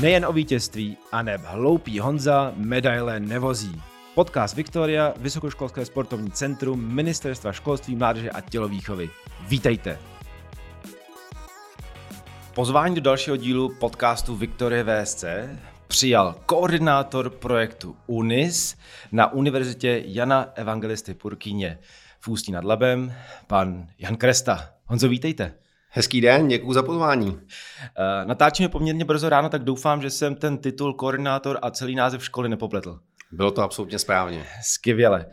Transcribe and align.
Nejen 0.00 0.26
o 0.26 0.32
vítězství, 0.32 0.96
a 1.12 1.22
neb 1.22 1.40
hloupý 1.44 1.98
Honza 2.00 2.52
medaile 2.56 3.20
nevozí. 3.20 3.82
Podcast 4.14 4.56
Viktoria, 4.56 5.14
Vysokoškolské 5.16 5.84
sportovní 5.84 6.30
centrum, 6.30 6.94
Ministerstva 6.94 7.52
školství, 7.52 7.96
mládeže 7.96 8.30
a 8.30 8.40
tělovýchovy. 8.40 9.10
Vítejte! 9.48 9.98
Pozvání 12.54 12.94
do 12.94 13.00
dalšího 13.00 13.36
dílu 13.36 13.74
podcastu 13.80 14.36
Viktorie 14.36 14.84
VSC 14.84 15.24
přijal 15.86 16.34
koordinátor 16.46 17.30
projektu 17.30 17.96
UNIS 18.06 18.76
na 19.12 19.32
Univerzitě 19.32 20.02
Jana 20.06 20.52
Evangelisty 20.54 21.14
Purkyně 21.14 21.78
v 22.20 22.28
Ústí 22.28 22.52
nad 22.52 22.64
Labem, 22.64 23.14
pan 23.46 23.86
Jan 23.98 24.16
Kresta. 24.16 24.70
Honzo, 24.84 25.08
vítejte. 25.08 25.65
Hezký 25.96 26.20
den, 26.20 26.48
děkuji 26.48 26.72
za 26.72 26.82
pozvání. 26.82 27.38
Eh, 27.40 28.24
natáčíme 28.24 28.68
poměrně 28.68 29.04
brzo 29.04 29.28
ráno, 29.28 29.48
tak 29.48 29.64
doufám, 29.64 30.02
že 30.02 30.10
jsem 30.10 30.34
ten 30.34 30.58
titul 30.58 30.94
koordinátor 30.94 31.58
a 31.62 31.70
celý 31.70 31.94
název 31.94 32.24
školy 32.24 32.48
nepopletl. 32.48 32.98
Bylo 33.32 33.50
to 33.50 33.62
absolutně 33.62 33.98
správně. 33.98 34.44
Skvěle. 34.62 35.26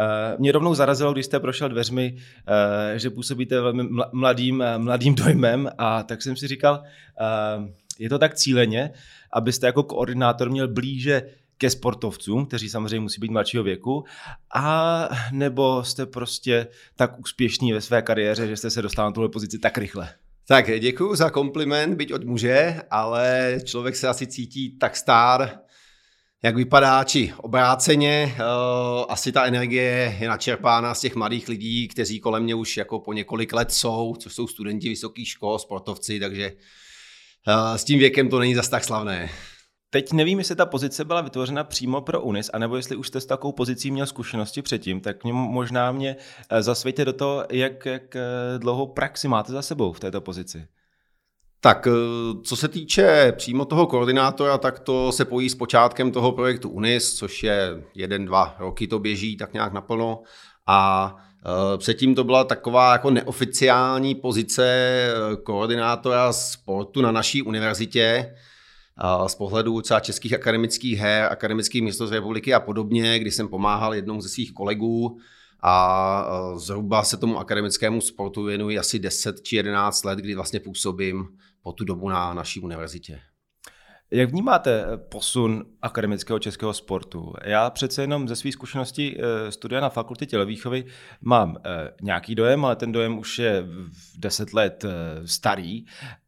Eh, 0.00 0.36
mě 0.38 0.52
rovnou 0.52 0.74
zarazilo, 0.74 1.12
když 1.12 1.26
jste 1.26 1.40
prošel 1.40 1.68
dveřmi, 1.68 2.16
eh, 2.16 2.98
že 2.98 3.10
působíte 3.10 3.60
velmi 3.60 3.88
mladým, 4.12 4.64
mladým 4.78 5.14
dojmem 5.14 5.70
a 5.78 6.02
tak 6.02 6.22
jsem 6.22 6.36
si 6.36 6.48
říkal, 6.48 6.82
je 7.98 8.08
to 8.08 8.18
tak 8.18 8.34
cíleně, 8.34 8.90
abyste 9.32 9.66
jako 9.66 9.82
koordinátor 9.82 10.50
měl 10.50 10.68
blíže 10.68 11.22
ke 11.58 11.70
sportovcům, 11.70 12.46
kteří 12.46 12.68
samozřejmě 12.68 13.00
musí 13.00 13.20
být 13.20 13.30
mladšího 13.30 13.64
věku, 13.64 14.04
a 14.54 15.08
nebo 15.32 15.84
jste 15.84 16.06
prostě 16.06 16.66
tak 16.96 17.20
úspěšní 17.20 17.72
ve 17.72 17.80
své 17.80 18.02
kariéře, 18.02 18.46
že 18.46 18.56
jste 18.56 18.70
se 18.70 18.82
dostal 18.82 19.06
na 19.06 19.12
tuhle 19.12 19.28
pozici 19.28 19.58
tak 19.58 19.78
rychle? 19.78 20.08
Tak 20.48 20.80
děkuji 20.80 21.14
za 21.14 21.30
kompliment, 21.30 21.96
byť 21.96 22.12
od 22.12 22.24
muže, 22.24 22.82
ale 22.90 23.56
člověk 23.64 23.96
se 23.96 24.08
asi 24.08 24.26
cítí 24.26 24.78
tak 24.78 24.96
star, 24.96 25.58
jak 26.42 26.56
vypadá, 26.56 27.04
či 27.04 27.32
obráceně. 27.36 28.34
Uh, 28.36 29.04
asi 29.08 29.32
ta 29.32 29.44
energie 29.44 30.16
je 30.20 30.28
načerpána 30.28 30.94
z 30.94 31.00
těch 31.00 31.14
mladých 31.14 31.48
lidí, 31.48 31.88
kteří 31.88 32.20
kolem 32.20 32.42
mě 32.42 32.54
už 32.54 32.76
jako 32.76 33.00
po 33.00 33.12
několik 33.12 33.52
let 33.52 33.72
jsou, 33.72 34.16
což 34.18 34.34
jsou 34.34 34.46
studenti 34.46 34.88
vysokých 34.88 35.28
škol, 35.28 35.58
sportovci, 35.58 36.20
takže 36.20 36.52
uh, 37.48 37.76
s 37.76 37.84
tím 37.84 37.98
věkem 37.98 38.28
to 38.28 38.38
není 38.38 38.54
zas 38.54 38.68
tak 38.68 38.84
slavné. 38.84 39.30
Teď 39.90 40.12
nevím, 40.12 40.38
jestli 40.38 40.56
ta 40.56 40.66
pozice 40.66 41.04
byla 41.04 41.20
vytvořena 41.20 41.64
přímo 41.64 42.00
pro 42.00 42.20
UNIS, 42.20 42.50
anebo 42.52 42.76
jestli 42.76 42.96
už 42.96 43.08
jste 43.08 43.20
s 43.20 43.26
takovou 43.26 43.52
pozicí 43.52 43.90
měl 43.90 44.06
zkušenosti 44.06 44.62
předtím, 44.62 45.00
tak 45.00 45.24
mě, 45.24 45.32
možná 45.32 45.92
mě 45.92 46.16
eh, 46.50 46.62
zasvětě 46.62 47.04
do 47.04 47.12
toho, 47.12 47.44
jak, 47.50 47.86
jak 47.86 48.16
eh, 48.16 48.22
dlouhou 48.58 48.86
praxi 48.86 49.28
máte 49.28 49.52
za 49.52 49.62
sebou 49.62 49.92
v 49.92 50.00
této 50.00 50.20
pozici. 50.20 50.66
Tak 51.60 51.86
eh, 51.86 51.90
co 52.44 52.56
se 52.56 52.68
týče 52.68 53.32
přímo 53.36 53.64
toho 53.64 53.86
koordinátora, 53.86 54.58
tak 54.58 54.78
to 54.78 55.12
se 55.12 55.24
pojí 55.24 55.48
s 55.48 55.54
počátkem 55.54 56.12
toho 56.12 56.32
projektu 56.32 56.68
UNIS, 56.68 57.14
což 57.14 57.42
je 57.42 57.84
jeden, 57.94 58.24
dva 58.24 58.56
roky 58.58 58.86
to 58.86 58.98
běží 58.98 59.36
tak 59.36 59.52
nějak 59.52 59.72
naplno 59.72 60.22
a 60.66 61.16
Předtím 61.76 62.14
to 62.14 62.24
byla 62.24 62.44
taková 62.44 62.92
jako 62.92 63.10
neoficiální 63.10 64.14
pozice 64.14 64.94
koordinátora 65.42 66.32
sportu 66.32 67.02
na 67.02 67.12
naší 67.12 67.42
univerzitě, 67.42 68.34
z 69.26 69.34
pohledu 69.34 69.82
třeba 69.82 70.00
českých 70.00 70.34
akademických 70.34 70.98
her, 70.98 71.32
akademických 71.32 71.82
město 71.82 72.10
republiky 72.10 72.54
a 72.54 72.60
podobně, 72.60 73.18
kdy 73.18 73.30
jsem 73.30 73.48
pomáhal 73.48 73.94
jednou 73.94 74.20
ze 74.20 74.28
svých 74.28 74.52
kolegů 74.52 75.18
a 75.62 76.24
zhruba 76.56 77.04
se 77.04 77.16
tomu 77.16 77.38
akademickému 77.38 78.00
sportu 78.00 78.42
věnuji 78.42 78.78
asi 78.78 78.98
10 78.98 79.42
či 79.42 79.56
11 79.56 80.04
let, 80.04 80.18
kdy 80.18 80.34
vlastně 80.34 80.60
působím 80.60 81.28
po 81.62 81.72
tu 81.72 81.84
dobu 81.84 82.08
na 82.08 82.34
naší 82.34 82.60
univerzitě. 82.60 83.20
Jak 84.10 84.30
vnímáte 84.30 84.84
posun 84.96 85.64
akademického 85.82 86.38
českého 86.38 86.74
sportu? 86.74 87.32
Já 87.44 87.70
přece 87.70 88.02
jenom 88.02 88.28
ze 88.28 88.36
své 88.36 88.52
zkušenosti 88.52 89.18
eh, 89.18 89.52
studia 89.52 89.80
na 89.80 89.88
fakultě 89.88 90.26
tělovýchovy 90.26 90.84
mám 91.20 91.56
eh, 91.56 91.90
nějaký 92.02 92.34
dojem, 92.34 92.64
ale 92.64 92.76
ten 92.76 92.92
dojem 92.92 93.18
už 93.18 93.38
je 93.38 93.66
10 94.18 94.54
let 94.54 94.84
eh, 94.84 95.26
starý 95.26 95.84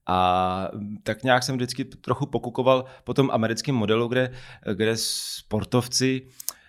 a 0.06 0.68
tak 1.02 1.22
nějak 1.22 1.42
jsem 1.42 1.56
vždycky 1.56 1.84
trochu 1.84 2.26
pokukoval 2.26 2.84
po 3.04 3.14
tom 3.14 3.30
americkém 3.32 3.74
modelu, 3.74 4.08
kde, 4.08 4.32
kde 4.74 4.92
sportovci 4.97 6.26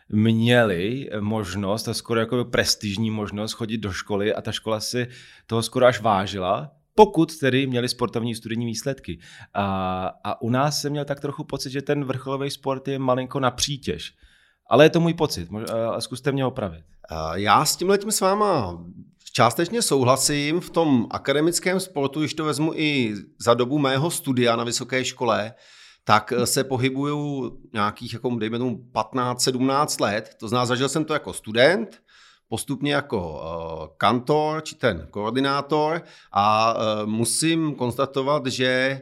měli 0.10 1.10
možnost, 1.20 1.88
a 1.88 1.94
skoro 1.94 2.20
jako 2.20 2.46
prestižní 2.46 3.12
možnost 3.12 3.54
chodit 3.54 3.78
do 3.78 3.92
školy 3.92 4.34
a 4.34 4.42
ta 4.42 4.52
škola 4.52 4.80
si 4.80 5.08
toho 5.46 5.64
skoro 5.64 5.86
až 5.86 6.02
vážila, 6.02 6.72
pokud 6.96 7.38
tedy 7.38 7.68
měli 7.68 7.90
sportovní 7.90 8.36
studijní 8.36 8.66
výsledky. 8.66 9.20
A, 9.54 10.08
a 10.24 10.42
u 10.42 10.50
nás 10.50 10.82
jsem 10.82 10.92
měl 10.92 11.06
tak 11.06 11.20
trochu 11.20 11.44
pocit, 11.44 11.70
že 11.70 11.82
ten 11.82 12.04
vrcholový 12.04 12.50
sport 12.50 12.88
je 12.88 13.00
malinko 13.00 13.40
na 13.40 13.52
přítěž. 13.52 14.14
Ale 14.70 14.86
je 14.86 14.90
to 14.90 15.00
můj 15.00 15.14
pocit, 15.14 15.50
zkuste 16.00 16.32
mě 16.32 16.46
opravit. 16.46 16.86
Já 17.34 17.66
s 17.66 17.76
tím 17.76 17.90
letím 17.90 18.12
s 18.12 18.22
váma 18.22 18.78
Částečně 19.34 19.82
souhlasím 19.82 20.60
v 20.60 20.70
tom 20.70 21.08
akademickém 21.10 21.80
sportu, 21.80 22.20
když 22.20 22.34
to 22.34 22.46
vezmu 22.46 22.74
i 22.76 23.16
za 23.40 23.54
dobu 23.54 23.78
mého 23.78 24.12
studia 24.12 24.56
na 24.56 24.64
vysoké 24.64 25.06
škole, 25.06 25.54
tak 26.04 26.34
eh, 26.38 26.46
se 26.46 26.64
pohybuju 26.64 27.52
nějakých, 27.74 28.14
jako 28.14 28.36
dejme 28.36 28.58
tomu 28.58 28.86
15-17 28.94 30.02
let. 30.02 30.36
To 30.40 30.48
znamená, 30.48 30.66
zažil 30.66 30.90
jsem 30.90 31.06
to 31.06 31.14
jako 31.14 31.34
student, 31.34 32.02
postupně 32.52 32.94
jako 32.94 33.20
uh, 33.32 33.88
kantor, 33.98 34.62
či 34.64 34.76
ten 34.76 35.08
koordinátor 35.12 36.02
a 36.32 36.74
uh, 36.74 37.10
musím 37.10 37.76
konstatovat, 37.76 38.48
že 38.48 39.02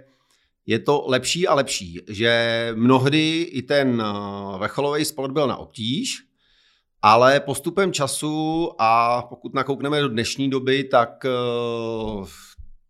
je 0.65 0.79
to 0.79 1.03
lepší 1.07 1.47
a 1.47 1.53
lepší, 1.53 1.99
že 2.07 2.71
mnohdy 2.75 3.41
i 3.41 3.61
ten 3.61 4.01
uh, 4.01 4.59
vrcholový 4.59 5.05
sport 5.05 5.31
byl 5.31 5.47
na 5.47 5.57
obtíž, 5.57 6.17
ale 7.01 7.39
postupem 7.39 7.93
času 7.93 8.69
a 8.77 9.21
pokud 9.21 9.53
nakoukneme 9.53 10.01
do 10.01 10.09
dnešní 10.09 10.49
doby, 10.49 10.83
tak 10.83 11.25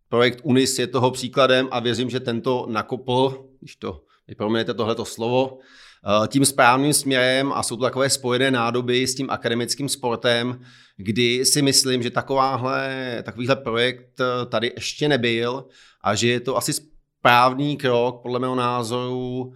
projekt 0.09 0.39
UNIS 0.43 0.79
je 0.79 0.87
toho 0.87 1.11
příkladem 1.11 1.67
a 1.71 1.79
věřím, 1.79 2.09
že 2.09 2.19
tento 2.19 2.65
nakopl, 2.69 3.45
když 3.59 3.75
to 3.75 4.01
vypromějete 4.27 4.73
tohleto 4.73 5.05
slovo, 5.05 5.59
tím 6.27 6.45
správným 6.45 6.93
směrem 6.93 7.53
a 7.53 7.63
jsou 7.63 7.75
to 7.75 7.83
takové 7.83 8.09
spojené 8.09 8.51
nádoby 8.51 9.07
s 9.07 9.15
tím 9.15 9.29
akademickým 9.29 9.89
sportem, 9.89 10.59
kdy 10.97 11.45
si 11.45 11.61
myslím, 11.61 12.03
že 12.03 12.09
takováhle, 12.09 13.23
takovýhle 13.23 13.55
projekt 13.55 14.19
eh, 14.19 14.45
tady 14.45 14.71
ještě 14.75 15.07
nebyl 15.07 15.65
a 16.01 16.15
že 16.15 16.27
je 16.27 16.39
to 16.39 16.57
asi 16.57 16.73
správný 16.73 17.77
krok, 17.77 18.21
podle 18.21 18.39
mého 18.39 18.55
názoru, 18.55 19.53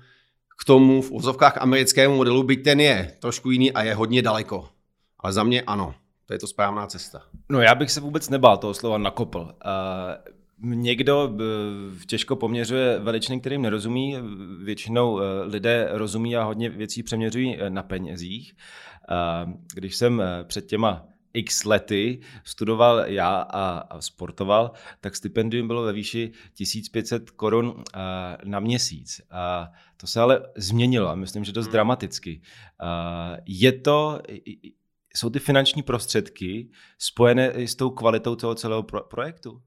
k 0.59 0.65
tomu 0.65 1.01
v 1.01 1.11
úzovkách 1.11 1.57
americkému 1.57 2.15
modelu, 2.15 2.43
byť 2.43 2.63
ten 2.63 2.79
je 2.79 3.15
trošku 3.19 3.51
jiný 3.51 3.71
a 3.71 3.83
je 3.83 3.95
hodně 3.95 4.21
daleko. 4.21 4.69
Ale 5.19 5.33
za 5.33 5.43
mě 5.43 5.61
ano, 5.61 5.95
to 6.25 6.33
je 6.33 6.39
to 6.39 6.47
správná 6.47 6.87
cesta. 6.87 7.21
No 7.49 7.61
já 7.61 7.75
bych 7.75 7.91
se 7.91 8.01
vůbec 8.01 8.29
nebál 8.29 8.57
toho 8.57 8.73
slova 8.73 8.97
nakopl. 8.97 9.39
Uh, 9.39 9.53
někdo 10.61 11.29
uh, 11.29 11.39
těžko 12.07 12.35
poměřuje 12.35 12.99
veličiny, 12.99 13.39
kterým 13.39 13.61
nerozumí. 13.61 14.17
Většinou 14.63 15.13
uh, 15.13 15.21
lidé 15.43 15.87
rozumí 15.91 16.35
a 16.35 16.43
hodně 16.43 16.69
věcí 16.69 17.03
přeměřují 17.03 17.57
na 17.69 17.83
penězích. 17.83 18.55
Když 19.73 19.95
jsem 19.95 20.21
před 20.43 20.65
těma 20.65 21.05
x 21.33 21.63
lety 21.63 22.19
studoval 22.43 22.99
já 23.05 23.47
a, 23.53 24.01
sportoval, 24.01 24.71
tak 25.01 25.15
stipendium 25.15 25.67
bylo 25.67 25.83
ve 25.83 25.93
výši 25.93 26.31
1500 26.53 27.29
korun 27.29 27.83
na 28.43 28.59
měsíc. 28.59 29.21
A 29.31 29.71
to 29.97 30.07
se 30.07 30.21
ale 30.21 30.41
změnilo 30.57 31.09
a 31.09 31.15
myslím, 31.15 31.43
že 31.43 31.51
dost 31.51 31.65
hmm. 31.65 31.71
dramaticky. 31.71 32.41
Je 33.45 33.71
to, 33.71 34.21
jsou 35.15 35.29
ty 35.29 35.39
finanční 35.39 35.83
prostředky 35.83 36.69
spojené 36.97 37.53
s 37.55 37.75
tou 37.75 37.89
kvalitou 37.89 38.35
toho 38.35 38.55
celého 38.55 38.83
pro, 38.83 39.03
projektu? 39.03 39.61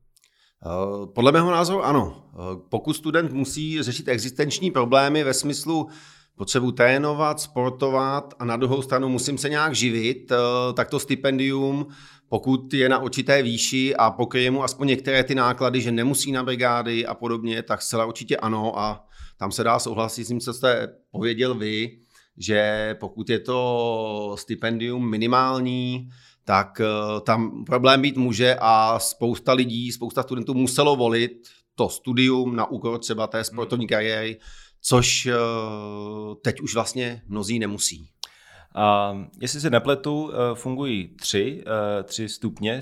Podle 1.15 1.33
mého 1.33 1.51
názoru 1.51 1.85
ano. 1.85 2.23
Pokud 2.69 2.95
student 2.95 3.33
musí 3.33 3.83
řešit 3.83 4.09
existenční 4.09 4.71
problémy 4.71 5.25
ve 5.25 5.35
smyslu 5.35 5.89
potřebuji 6.37 6.73
trénovat, 6.73 7.41
sportovat 7.41 8.35
a 8.39 8.45
na 8.45 8.57
druhou 8.57 8.83
stranu 8.83 9.09
musím 9.09 9.39
se 9.39 9.49
nějak 9.49 9.75
živit, 9.75 10.33
eh, 10.33 10.37
tak 10.73 10.91
to 10.91 10.99
stipendium, 10.99 11.87
pokud 12.29 12.75
je 12.75 12.89
na 12.89 12.99
určité 12.99 13.43
výši 13.43 13.97
a 13.97 14.11
pokryje 14.11 14.51
mu 14.51 14.63
aspoň 14.63 14.89
některé 14.89 15.25
ty 15.25 15.35
náklady, 15.35 15.81
že 15.81 15.93
nemusí 15.93 16.33
na 16.33 16.43
brigády 16.43 17.07
a 17.07 17.15
podobně, 17.15 17.63
tak 17.63 17.83
zcela 17.83 18.05
určitě 18.05 18.37
ano 18.37 18.79
a 18.79 19.07
tam 19.39 19.53
se 19.53 19.65
dá 19.65 19.79
souhlasit 19.79 20.25
s 20.25 20.29
tím, 20.29 20.41
co 20.41 20.53
jste 20.53 20.89
pověděl 21.11 21.55
vy, 21.55 21.99
že 22.39 22.97
pokud 23.01 23.31
je 23.31 23.39
to 23.39 24.37
stipendium 24.39 25.11
minimální, 25.11 26.09
tak 26.47 26.81
eh, 26.81 27.21
tam 27.21 27.65
problém 27.65 28.03
být 28.03 28.17
může 28.17 28.57
a 28.61 28.99
spousta 28.99 29.53
lidí, 29.53 29.93
spousta 29.93 30.23
studentů 30.23 30.55
muselo 30.55 30.97
volit 30.97 31.49
to 31.75 31.89
studium 31.89 32.57
na 32.57 32.71
úkor 32.71 32.99
třeba 32.99 33.27
té 33.27 33.45
sportovní 33.45 33.87
kariéry, 33.87 34.39
což 34.81 35.27
eh, 35.27 35.35
teď 36.43 36.61
už 36.61 36.75
vlastně 36.75 37.23
mnozí 37.29 37.59
nemusí. 37.59 38.09
A 38.75 39.17
jestli 39.41 39.61
se 39.61 39.71
nepletu, 39.71 40.31
eh, 40.33 40.55
fungují 40.55 41.17
tři, 41.21 41.65
tři 42.05 42.29
stupně 42.29 42.81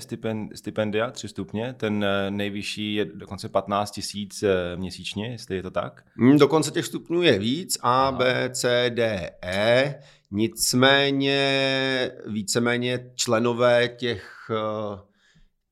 stipendia, 0.55 1.11
tři 1.11 1.27
stupně. 1.27 1.73
Ten 1.77 2.05
nejvyšší 2.29 2.95
je 2.95 3.05
dokonce 3.05 3.49
15 3.49 3.91
tisíc 3.91 4.43
měsíčně, 4.75 5.27
jestli 5.27 5.55
je 5.55 5.63
to 5.63 5.71
tak? 5.71 6.03
Hmm, 6.17 6.37
dokonce 6.37 6.71
těch 6.71 6.85
stupňů 6.85 7.21
je 7.21 7.39
víc, 7.39 7.77
A, 7.81 8.07
Aha. 8.07 8.11
B, 8.11 8.49
C, 8.53 8.89
D, 8.89 9.31
E. 9.43 9.95
Nicméně 10.35 12.11
víceméně 12.27 13.11
členové 13.15 13.87
těch, 13.87 14.51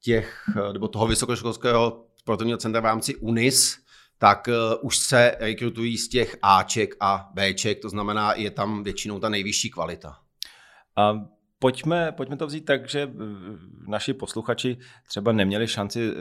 těch 0.01 0.43
nebo 0.73 0.87
toho 0.87 1.07
vysokoškolského 1.07 2.05
sportovního 2.15 2.57
centra 2.57 2.81
v 2.81 2.85
rámci 2.85 3.15
UNIS, 3.15 3.77
tak 4.17 4.47
uh, 4.47 4.87
už 4.87 4.97
se 4.97 5.35
rekrutují 5.39 5.97
z 5.97 6.07
těch 6.07 6.37
Aček 6.41 6.95
a 6.99 7.29
Bček, 7.33 7.81
to 7.81 7.89
znamená, 7.89 8.33
je 8.33 8.51
tam 8.51 8.83
většinou 8.83 9.19
ta 9.19 9.29
nejvyšší 9.29 9.69
kvalita. 9.69 10.17
A 10.95 11.25
pojďme, 11.63 12.11
pojďme 12.11 12.37
to 12.37 12.47
vzít 12.47 12.65
tak, 12.65 12.89
že 12.89 13.01
eh, 13.01 13.15
naši 13.87 14.13
posluchači 14.13 14.77
třeba 15.07 15.31
neměli 15.31 15.67
šanci 15.67 16.11
uh, 16.11 16.15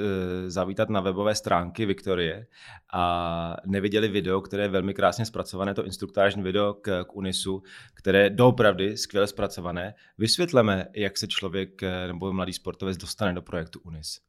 zavítat 0.46 0.88
na 0.88 1.00
webové 1.00 1.34
stránky 1.34 1.86
Viktorie 1.86 2.46
a 2.92 3.56
neviděli 3.66 4.08
video, 4.08 4.40
které 4.40 4.62
je 4.62 4.68
velmi 4.68 4.94
krásně 4.94 5.26
zpracované, 5.26 5.74
to 5.74 5.84
instruktážní 5.84 6.42
video 6.42 6.74
k, 6.74 7.04
k 7.04 7.16
Unisu, 7.16 7.62
které 7.94 8.22
je 8.22 8.30
doopravdy 8.30 8.96
skvěle 8.96 9.26
zpracované. 9.26 9.94
Vysvětleme, 10.18 10.86
jak 10.94 11.18
se 11.18 11.26
člověk 11.26 11.82
nebo 12.06 12.32
mladý 12.32 12.52
sportovec 12.52 12.96
dostane 12.96 13.32
do 13.32 13.42
projektu 13.42 13.80
Unis. 13.84 14.20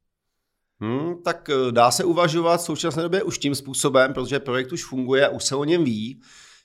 Hmm, 0.80 1.22
tak 1.24 1.50
eh, 1.50 1.72
dá 1.72 1.92
se 1.92 2.04
uvažovat 2.04 2.58
v 2.58 2.66
současné 2.66 3.04
době 3.04 3.24
už 3.24 3.38
tím 3.38 3.56
způsobem, 3.56 4.14
protože 4.14 4.40
projekt 4.40 4.72
už 4.72 4.86
funguje 4.86 5.28
a 5.28 5.30
už 5.30 5.44
se 5.44 5.56
o 5.56 5.64
něm 5.64 5.84
ví, 5.84 6.22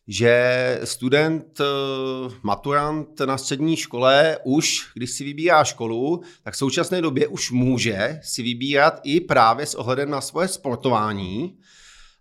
že 0.08 0.80
student, 0.84 1.60
eh, 1.60 1.64
maturant 2.42 3.20
na 3.20 3.38
střední 3.38 3.76
škole 3.76 4.38
už, 4.44 4.90
když 4.94 5.10
si 5.10 5.24
vybírá 5.24 5.64
školu, 5.64 6.22
tak 6.42 6.54
v 6.54 6.56
současné 6.56 7.02
době 7.02 7.26
už 7.26 7.50
může 7.50 8.20
si 8.22 8.42
vybírat 8.42 9.00
i 9.04 9.20
právě 9.20 9.66
s 9.66 9.74
ohledem 9.74 10.10
na 10.10 10.20
svoje 10.20 10.48
sportování 10.48 11.58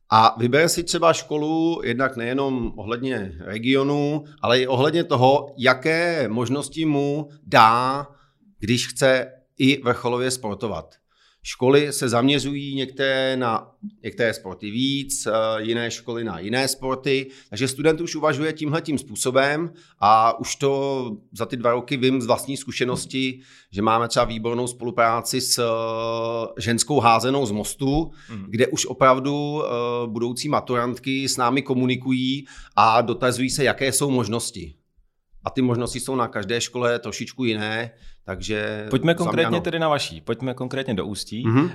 a 0.10 0.36
vybere 0.39 0.69
si 0.69 0.84
třeba 0.84 1.13
školu 1.13 1.81
jednak 1.84 2.18
nejenom 2.18 2.74
ohledně 2.75 3.34
regionu, 3.39 4.24
ale 4.42 4.60
i 4.60 4.68
ohledně 4.68 5.04
toho, 5.04 5.54
jaké 5.57 6.28
možnosti 6.28 6.86
mu 6.86 7.30
dá, 7.44 8.07
když 8.60 8.88
chce 8.88 9.31
i 9.57 9.81
vrcholově 9.83 10.31
sportovat. 10.31 10.95
Školy 11.49 11.94
se 11.94 12.09
zaměřují 12.09 12.75
některé 12.75 13.38
na 13.38 13.71
některé 14.03 14.33
sporty 14.33 14.71
víc, 14.71 15.27
eh, 15.27 15.31
jiné 15.61 15.91
školy 15.91 16.23
na 16.23 16.39
jiné 16.39 16.67
sporty, 16.67 17.27
takže 17.49 17.67
student 17.67 18.01
už 18.01 18.15
uvažuje 18.15 18.53
tímhle 18.53 18.81
tím 18.81 18.97
způsobem 18.97 19.73
a 19.99 20.39
už 20.39 20.55
to 20.55 21.11
za 21.31 21.45
ty 21.45 21.57
dva 21.57 21.71
roky 21.71 21.97
vím 21.97 22.21
z 22.21 22.25
vlastní 22.25 22.57
zkušenosti, 22.57 23.39
že 23.71 23.81
máme 23.81 24.07
třeba 24.07 24.25
výbornou 24.25 24.67
spolupráci 24.67 25.41
s 25.41 25.59
eh, 25.59 26.61
ženskou 26.61 26.99
házenou 26.99 27.45
z 27.45 27.51
Mostu, 27.51 28.11
mm. 28.31 28.45
kde 28.49 28.67
už 28.67 28.85
opravdu 28.85 29.63
eh, 29.63 29.69
budoucí 30.07 30.49
maturantky 30.49 31.29
s 31.29 31.38
námi 31.38 31.61
komunikují 31.61 32.47
a 32.75 33.01
dotazují 33.01 33.49
se, 33.49 33.63
jaké 33.63 33.91
jsou 33.91 34.09
možnosti. 34.09 34.73
A 35.47 35.49
ty 35.49 35.61
možnosti 35.61 35.99
jsou 35.99 36.15
na 36.15 36.27
každé 36.27 36.61
škole 36.61 36.99
trošičku 36.99 37.44
jiné, 37.44 37.91
takže... 38.23 38.88
Pojďme 38.89 39.13
konkrétně 39.13 39.61
tedy 39.61 39.79
na 39.79 39.89
vaší, 39.89 40.21
pojďme 40.21 40.53
konkrétně 40.53 40.94
do 40.94 41.05
Ústí. 41.05 41.45
Mm-hmm. 41.45 41.63
Uh, 41.63 41.71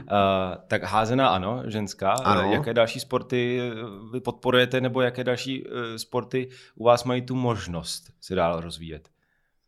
tak 0.69 0.83
házená 0.83 1.29
ano, 1.29 1.63
ženská. 1.67 2.13
Ano. 2.13 2.53
Jaké 2.53 2.75
další 2.75 3.01
sporty 3.01 3.61
vy 4.13 4.21
podporujete, 4.21 4.81
nebo 4.81 5.01
jaké 5.01 5.25
další 5.25 5.65
uh, 5.65 5.71
sporty 5.97 6.49
u 6.75 6.85
vás 6.85 7.05
mají 7.05 7.23
tu 7.23 7.35
možnost 7.35 8.05
se 8.21 8.35
dál 8.35 8.61
rozvíjet? 8.61 9.09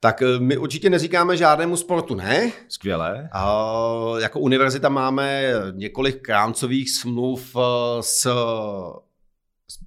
Tak 0.01 0.23
my 0.39 0.57
určitě 0.57 0.91
neříkáme 0.91 1.37
žádnému 1.37 1.77
sportu 1.77 2.15
ne. 2.15 2.53
Skvělé. 2.69 3.31
Uh, 3.35 4.19
jako 4.19 4.41
univerzita 4.41 4.89
máme 4.89 5.53
několik 5.71 6.23
krámcových 6.23 6.91
smluv 6.91 7.57
s 8.01 8.29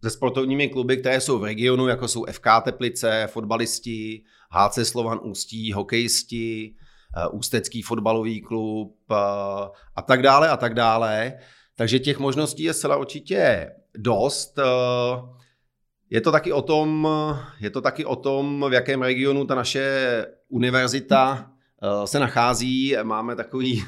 se 0.04 0.10
sportovními 0.10 0.70
kluby, 0.70 0.98
které 0.98 1.22
jsou 1.22 1.40
v 1.40 1.44
regionu, 1.44 1.88
jako 1.88 2.08
jsou 2.08 2.26
FK 2.32 2.48
Teplice, 2.64 3.28
fotbalisti, 3.32 4.24
HC 4.50 4.88
Slovan 4.88 5.20
Ústí, 5.24 5.74
hokejisti, 5.74 6.74
eh, 7.18 7.28
Ústecký 7.28 7.82
fotbalový 7.82 8.42
klub 8.42 8.98
eh, 9.12 9.16
a 9.96 10.02
tak 10.02 10.22
dále 10.22 10.50
a 10.50 10.58
tak 10.58 10.74
dále. 10.74 11.34
Takže 11.76 12.00
těch 12.00 12.20
možností 12.20 12.64
je 12.64 12.74
zcela 12.74 12.98
určitě 12.98 13.72
dost. 13.98 14.60
Eh, 14.60 14.64
je 16.10 16.22
to 16.22 16.32
taky 16.32 16.54
o 16.54 16.62
tom, 16.62 17.08
je 17.60 17.70
to 17.70 17.82
taky 17.82 18.06
o 18.06 18.16
tom, 18.16 18.66
v 18.70 18.74
jakém 18.74 19.02
regionu 19.02 19.46
ta 19.46 19.56
naše 19.56 20.26
univerzita 20.50 21.52
se 22.06 22.20
nachází. 22.20 22.96
Máme 23.04 23.36
takový 23.36 23.84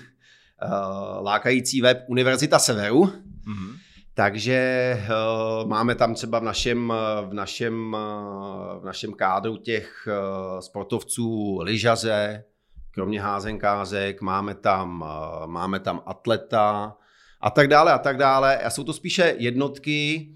lákající 1.21 1.81
web 1.81 2.05
Univerzita 2.07 2.59
Severu, 2.59 3.03
mm-hmm 3.03 3.78
takže 4.13 4.93
uh, 4.99 5.69
máme 5.69 5.95
tam 5.95 6.13
třeba 6.13 6.39
v 6.39 6.43
našem, 6.43 6.93
v 7.29 7.33
našem, 7.33 7.97
v 8.79 8.85
našem 8.85 9.13
kádru 9.13 9.57
těch 9.57 10.07
uh, 10.07 10.59
sportovců 10.59 11.59
lyžaře, 11.61 12.43
kromě 12.91 13.21
házenkázek, 13.21 14.21
máme 14.21 14.55
tam, 14.55 15.01
uh, 15.01 15.47
máme 15.47 15.79
tam 15.79 16.01
atleta 16.05 16.95
a 17.41 17.49
tak 17.49 17.67
dále 17.67 17.93
a 17.93 17.97
tak 17.97 18.17
dále. 18.17 18.57
A 18.57 18.69
jsou 18.69 18.83
to 18.83 18.93
spíše 18.93 19.35
jednotky 19.37 20.29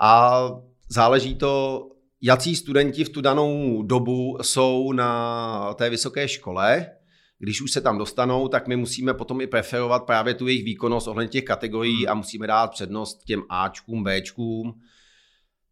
a 0.00 0.42
záleží 0.88 1.34
to, 1.34 1.84
jací 2.22 2.56
studenti 2.56 3.04
v 3.04 3.08
tu 3.08 3.20
danou 3.20 3.82
dobu 3.82 4.38
jsou 4.42 4.92
na 4.92 5.74
té 5.74 5.90
vysoké 5.90 6.28
škole 6.28 6.97
když 7.38 7.62
už 7.62 7.72
se 7.72 7.80
tam 7.80 7.98
dostanou, 7.98 8.48
tak 8.48 8.68
my 8.68 8.76
musíme 8.76 9.14
potom 9.14 9.40
i 9.40 9.46
preferovat 9.46 10.06
právě 10.06 10.34
tu 10.34 10.46
jejich 10.46 10.64
výkonnost 10.64 11.08
ohledně 11.08 11.28
těch 11.28 11.44
kategorií 11.44 11.96
hmm. 11.96 12.08
a 12.08 12.14
musíme 12.14 12.46
dát 12.46 12.70
přednost 12.70 13.24
těm 13.24 13.42
Ačkům, 13.48 14.04
Bčkům. 14.04 14.80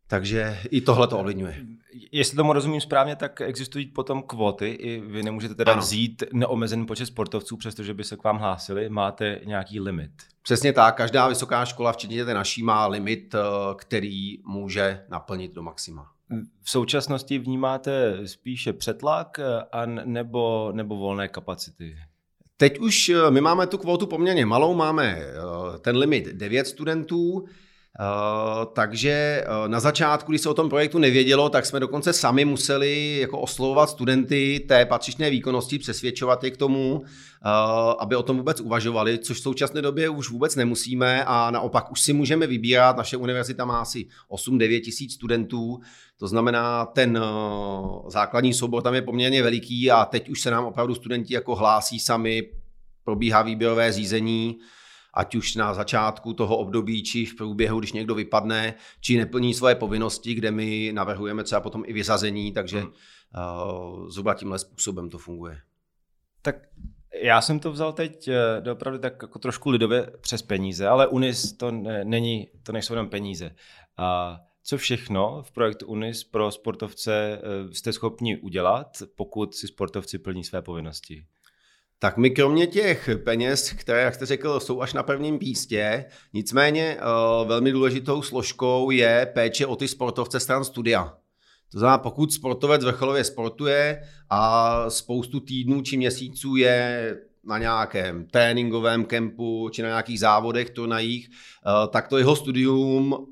Takže 0.08 0.58
i 0.70 0.80
tohle 0.80 1.06
to 1.06 1.18
ovlivňuje. 1.18 1.66
Jestli 2.12 2.36
tomu 2.36 2.52
rozumím 2.52 2.80
správně, 2.80 3.16
tak 3.16 3.40
existují 3.40 3.86
potom 3.86 4.22
kvóty. 4.22 4.68
I 4.68 5.00
vy 5.00 5.22
nemůžete 5.22 5.54
teda 5.54 5.72
ano. 5.72 5.82
vzít 5.82 6.22
neomezený 6.32 6.86
počet 6.86 7.06
sportovců, 7.06 7.56
přestože 7.56 7.94
by 7.94 8.04
se 8.04 8.16
k 8.16 8.24
vám 8.24 8.38
hlásili. 8.38 8.88
Máte 8.88 9.40
nějaký 9.44 9.80
limit. 9.80 10.10
Přesně 10.42 10.72
tak. 10.72 10.96
Každá 10.96 11.28
vysoká 11.28 11.64
škola, 11.64 11.92
včetně 11.92 12.24
té 12.24 12.34
naší, 12.34 12.62
má 12.62 12.86
limit, 12.86 13.34
eh, 13.34 13.38
který 13.76 14.38
může 14.44 15.04
naplnit 15.08 15.52
do 15.52 15.62
maxima. 15.62 16.15
V 16.62 16.70
současnosti 16.70 17.38
vnímáte 17.38 18.18
spíše 18.28 18.72
přetlak 18.72 19.38
eh, 19.38 19.44
a 19.72 19.86
nebo, 19.86 20.72
nebo 20.72 20.96
volné 20.96 21.28
kapacity? 21.28 21.96
Teď 22.56 22.78
už 22.78 23.08
eh, 23.08 23.30
my 23.30 23.40
máme 23.40 23.66
tu 23.66 23.78
kvotu 23.78 24.06
poměrně 24.06 24.46
malou, 24.46 24.74
máme 24.74 25.18
eh, 25.18 25.78
ten 25.78 25.96
limit 25.96 26.26
9 26.26 26.66
studentů, 26.66 27.46
takže 28.72 29.44
uh, 29.48 29.68
na 29.68 29.80
začátku, 29.80 30.32
když 30.32 30.40
se 30.40 30.48
o 30.48 30.54
tom 30.54 30.68
projektu 30.68 30.98
nevědělo, 30.98 31.48
tak 31.48 31.66
jsme 31.66 31.80
dokonce 31.80 32.12
sami 32.12 32.44
museli 32.44 33.18
jako 33.20 33.40
oslovovat 33.40 33.90
studenty 33.90 34.64
té 34.68 34.86
patřičné 34.86 35.30
výkonnosti, 35.30 35.78
přesvědčovat 35.78 36.44
je 36.44 36.50
k 36.50 36.56
tomu, 36.56 36.96
uh, 36.96 37.04
aby 37.98 38.16
o 38.16 38.22
tom 38.22 38.36
vůbec 38.36 38.60
uvažovali, 38.60 39.18
což 39.18 39.38
v 39.38 39.42
současné 39.42 39.82
době 39.82 40.08
už 40.08 40.30
vůbec 40.30 40.56
nemusíme 40.56 41.24
a 41.24 41.50
naopak 41.50 41.92
už 41.92 42.00
si 42.00 42.12
můžeme 42.12 42.46
vybírat. 42.46 42.96
Naše 42.96 43.16
univerzita 43.16 43.64
má 43.64 43.80
asi 43.80 44.06
8-9 44.30 44.80
tisíc 44.80 45.14
studentů, 45.14 45.80
to 46.18 46.28
znamená, 46.28 46.86
ten 46.86 47.20
základní 48.08 48.54
soubor 48.54 48.82
tam 48.82 48.94
je 48.94 49.02
poměrně 49.02 49.42
veliký 49.42 49.90
a 49.90 50.04
teď 50.04 50.28
už 50.28 50.40
se 50.40 50.50
nám 50.50 50.64
opravdu 50.64 50.94
studenti 50.94 51.34
jako 51.34 51.54
hlásí 51.54 51.98
sami, 51.98 52.42
probíhá 53.04 53.42
výběrové 53.42 53.92
řízení, 53.92 54.58
ať 55.16 55.34
už 55.34 55.54
na 55.54 55.74
začátku 55.74 56.32
toho 56.32 56.56
období, 56.56 57.02
či 57.02 57.26
v 57.26 57.36
průběhu, 57.36 57.78
když 57.78 57.92
někdo 57.92 58.14
vypadne, 58.14 58.74
či 59.00 59.16
neplní 59.16 59.54
svoje 59.54 59.74
povinnosti, 59.74 60.34
kde 60.34 60.50
my 60.50 60.90
navrhujeme 60.94 61.44
třeba 61.44 61.60
potom 61.60 61.82
i 61.86 61.92
vyzazení, 61.92 62.52
takže 62.52 62.80
hmm. 62.80 62.88
uh, 62.88 64.08
zhruba 64.08 64.34
tímhle 64.34 64.58
způsobem 64.58 65.10
to 65.10 65.18
funguje. 65.18 65.60
Tak 66.42 66.56
já 67.22 67.40
jsem 67.40 67.60
to 67.60 67.72
vzal 67.72 67.92
teď 67.92 68.28
uh, 68.64 68.72
opravdu 68.72 68.98
tak 68.98 69.22
jako 69.22 69.38
trošku 69.38 69.70
lidově 69.70 70.10
přes 70.20 70.42
peníze, 70.42 70.88
ale 70.88 71.06
Unis 71.06 71.52
to 71.52 71.70
ne, 71.70 72.04
není, 72.04 72.48
to 72.62 72.72
nejsou 72.72 72.92
jenom 72.92 73.08
peníze. 73.08 73.50
A 73.96 74.38
co 74.62 74.76
všechno 74.76 75.42
v 75.42 75.52
projektu 75.52 75.86
Unis 75.86 76.24
pro 76.24 76.50
sportovce 76.50 77.40
uh, 77.64 77.70
jste 77.70 77.92
schopni 77.92 78.36
udělat, 78.36 79.02
pokud 79.14 79.54
si 79.54 79.68
sportovci 79.68 80.18
plní 80.18 80.44
své 80.44 80.62
povinnosti? 80.62 81.26
Tak 81.98 82.16
my 82.16 82.30
kromě 82.30 82.66
těch 82.66 83.10
peněz, 83.24 83.72
které, 83.72 84.02
jak 84.02 84.14
jste 84.14 84.26
řekl, 84.26 84.60
jsou 84.60 84.80
až 84.80 84.92
na 84.92 85.02
prvním 85.02 85.38
místě, 85.40 86.04
nicméně 86.32 86.96
uh, 86.96 87.48
velmi 87.48 87.72
důležitou 87.72 88.22
složkou 88.22 88.90
je 88.90 89.30
péče 89.34 89.66
o 89.66 89.76
ty 89.76 89.88
sportovce 89.88 90.40
stran 90.40 90.64
studia. 90.64 91.14
To 91.72 91.78
znamená, 91.78 91.98
pokud 91.98 92.32
sportovec 92.32 92.84
vrcholově 92.84 93.24
sportuje 93.24 94.02
a 94.30 94.90
spoustu 94.90 95.40
týdnů 95.40 95.82
či 95.82 95.96
měsíců 95.96 96.56
je 96.56 97.16
na 97.44 97.58
nějakém 97.58 98.26
tréninkovém 98.26 99.04
kempu 99.04 99.68
či 99.72 99.82
na 99.82 99.88
nějakých 99.88 100.20
závodech, 100.20 100.70
turnajích, 100.70 101.28
uh, 101.28 101.90
tak 101.90 102.08
to 102.08 102.18
jeho 102.18 102.36
studium 102.36 103.26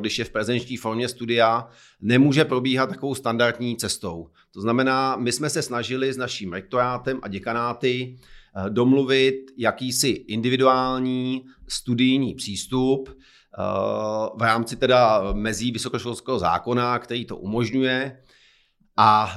když 0.00 0.18
je 0.18 0.24
v 0.24 0.30
prezenční 0.30 0.76
formě 0.76 1.08
studia, 1.08 1.68
nemůže 2.00 2.44
probíhat 2.44 2.88
takovou 2.88 3.14
standardní 3.14 3.76
cestou. 3.76 4.28
To 4.50 4.60
znamená, 4.60 5.16
my 5.16 5.32
jsme 5.32 5.50
se 5.50 5.62
snažili 5.62 6.12
s 6.12 6.16
naším 6.16 6.52
rektorátem 6.52 7.20
a 7.22 7.28
děkanáty 7.28 8.16
eh, 8.16 8.70
domluvit 8.70 9.50
jakýsi 9.56 10.08
individuální 10.08 11.44
studijní 11.68 12.34
přístup 12.34 13.08
eh, 13.08 13.16
v 14.36 14.42
rámci 14.42 14.76
teda 14.76 15.32
mezí 15.32 15.72
vysokoškolského 15.72 16.38
zákona, 16.38 16.98
který 16.98 17.24
to 17.24 17.36
umožňuje. 17.36 18.20
A 18.96 19.34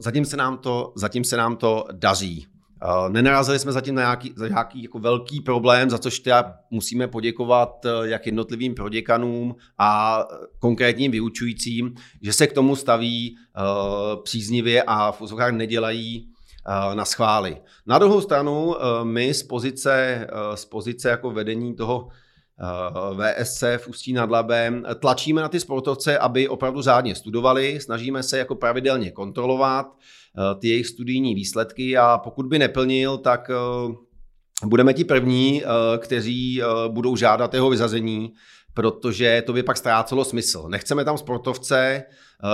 zatím 0.00 0.24
se 0.24 0.36
nám 0.36 0.58
to, 0.58 0.92
zatím 0.96 1.24
se 1.24 1.36
nám 1.36 1.56
to 1.56 1.84
daří. 1.92 2.46
Nenarazili 3.08 3.58
jsme 3.58 3.72
zatím 3.72 3.94
na 3.94 4.02
nějaký, 4.02 4.32
za 4.36 4.48
nějaký 4.48 4.82
jako 4.82 4.98
velký 4.98 5.40
problém, 5.40 5.90
za 5.90 5.98
což 5.98 6.18
teda 6.18 6.54
musíme 6.70 7.08
poděkovat 7.08 7.86
eh, 7.86 7.90
jak 8.02 8.26
jednotlivým 8.26 8.74
proděkanům 8.74 9.56
a 9.78 10.20
konkrétním 10.58 11.12
vyučujícím, 11.12 11.94
že 12.22 12.32
se 12.32 12.46
k 12.46 12.52
tomu 12.52 12.76
staví 12.76 13.36
uh, 13.36 14.22
příznivě 14.22 14.82
a 14.82 15.12
v 15.12 15.20
úzovkách 15.20 15.52
nedělají 15.52 16.28
uh, 16.28 16.94
na 16.94 17.04
schvály. 17.04 17.56
Na 17.86 17.98
druhou 17.98 18.20
stranu 18.20 18.66
uh, 18.66 18.74
my 19.02 19.34
z 19.34 19.42
pozice, 19.42 20.26
z 20.54 20.64
pozice 20.64 21.08
jako 21.08 21.30
vedení 21.30 21.74
toho 21.74 22.08
VSC 23.14 23.62
v 23.78 23.88
Ústí 23.88 24.12
nad 24.12 24.30
Labem 24.30 24.84
tlačíme 25.00 25.42
na 25.42 25.48
ty 25.48 25.60
sportovce, 25.60 26.18
aby 26.18 26.48
opravdu 26.48 26.82
řádně 26.82 27.14
studovali, 27.14 27.80
snažíme 27.80 28.22
se 28.22 28.38
jako 28.38 28.54
pravidelně 28.54 29.10
kontrolovat, 29.10 29.86
Eh, 30.38 30.54
ty 30.54 30.68
jejich 30.68 30.86
studijní 30.86 31.34
výsledky 31.34 31.96
a 31.96 32.18
pokud 32.18 32.46
by 32.46 32.58
neplnil, 32.58 33.18
tak 33.18 33.50
eh, 33.50 33.94
budeme 34.64 34.94
ti 34.94 35.04
první, 35.04 35.62
eh, 35.62 35.68
kteří 35.98 36.62
budou 36.88 37.16
žádat 37.16 37.54
jeho 37.54 37.70
vyzazení, 37.70 38.32
protože 38.74 39.42
to 39.46 39.52
by 39.52 39.62
pak 39.62 39.76
ztrácelo 39.76 40.24
smysl. 40.24 40.68
Nechceme 40.68 41.04
tam 41.04 41.18
sportovce, 41.18 42.04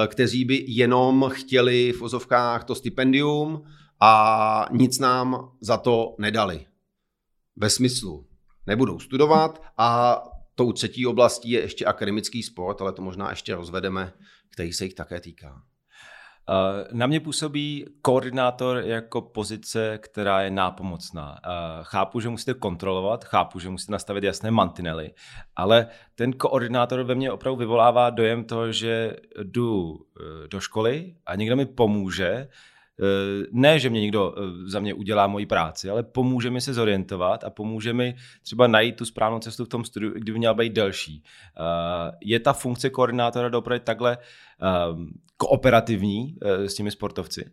kteří 0.07 0.45
by 0.45 0.65
jenom 0.69 1.31
chtěli 1.33 1.93
v 1.93 2.03
ozovkách 2.03 2.65
to 2.65 2.75
stipendium 2.75 3.63
a 4.01 4.67
nic 4.73 4.99
nám 4.99 5.51
za 5.61 5.77
to 5.77 6.15
nedali. 6.19 6.67
Ve 7.57 7.71
smyslu 7.71 8.27
nebudou 8.67 8.99
studovat 8.99 9.63
a 9.79 10.23
tou 10.55 10.73
třetí 10.73 11.07
oblastí 11.07 11.51
je 11.51 11.61
ještě 11.61 11.85
akademický 11.85 12.43
sport, 12.43 12.81
ale 12.81 12.93
to 12.93 13.03
možná 13.03 13.31
ještě 13.31 13.55
rozvedeme, 13.55 14.13
který 14.51 14.73
se 14.73 14.85
jich 14.85 14.95
také 14.95 15.21
týká. 15.21 15.63
Eh, 16.51 16.89
na 16.93 17.07
mě 17.07 17.21
působí 17.21 17.87
koordinátor 18.03 18.77
jako 18.77 19.21
pozice, 19.21 19.99
která 19.99 20.41
je 20.41 20.51
nápomocná. 20.51 21.39
Eh, 21.45 21.49
chápu, 21.83 22.21
že 22.21 22.29
musíte 22.29 22.55
kontrolovat, 22.55 23.25
chápu, 23.25 23.59
že 23.59 23.69
musíte 23.69 23.93
nastavit 23.93 24.25
jasné 24.25 24.51
mantinely, 24.51 25.15
ale 25.57 25.87
ten 26.15 26.33
koordinátor 26.33 27.03
ve 27.03 27.15
mně 27.15 27.33
opravdu 27.33 27.57
vyvolává 27.57 28.11
dojem 28.11 28.45
toho, 28.45 28.73
že 28.73 29.17
jdu 29.43 29.97
eh, 29.97 30.49
do 30.49 30.61
školy 30.61 31.15
a 31.27 31.35
někdo 31.35 31.57
mi 31.57 31.67
pomůže, 31.67 32.49
ne, 33.53 33.79
že 33.79 33.91
mě 33.91 34.01
někdo 34.01 34.35
za 34.67 34.81
mě 34.81 34.95
udělá 34.95 35.27
moji 35.27 35.47
práci, 35.47 35.91
ale 35.91 36.03
pomůže 36.03 36.51
mi 36.51 36.61
se 36.61 36.75
zorientovat 36.75 37.45
a 37.45 37.51
pomůže 37.51 37.93
mi 37.93 38.15
třeba 38.43 38.67
najít 38.67 38.97
tu 38.97 39.05
správnou 39.05 39.39
cestu 39.39 39.65
v 39.65 39.69
tom 39.69 39.85
studiu, 39.85 40.13
kdyby 40.13 40.39
měla 40.39 40.55
být 40.55 40.73
delší. 40.73 41.23
Je 42.21 42.41
ta 42.41 42.53
funkce 42.53 42.91
koordinátora 42.91 43.49
dopravy 43.49 43.81
takhle 43.81 44.19
kooperativní 45.43 46.37
eh, 46.43 46.69
s 46.69 46.75
těmi 46.75 46.91
sportovci? 46.91 47.45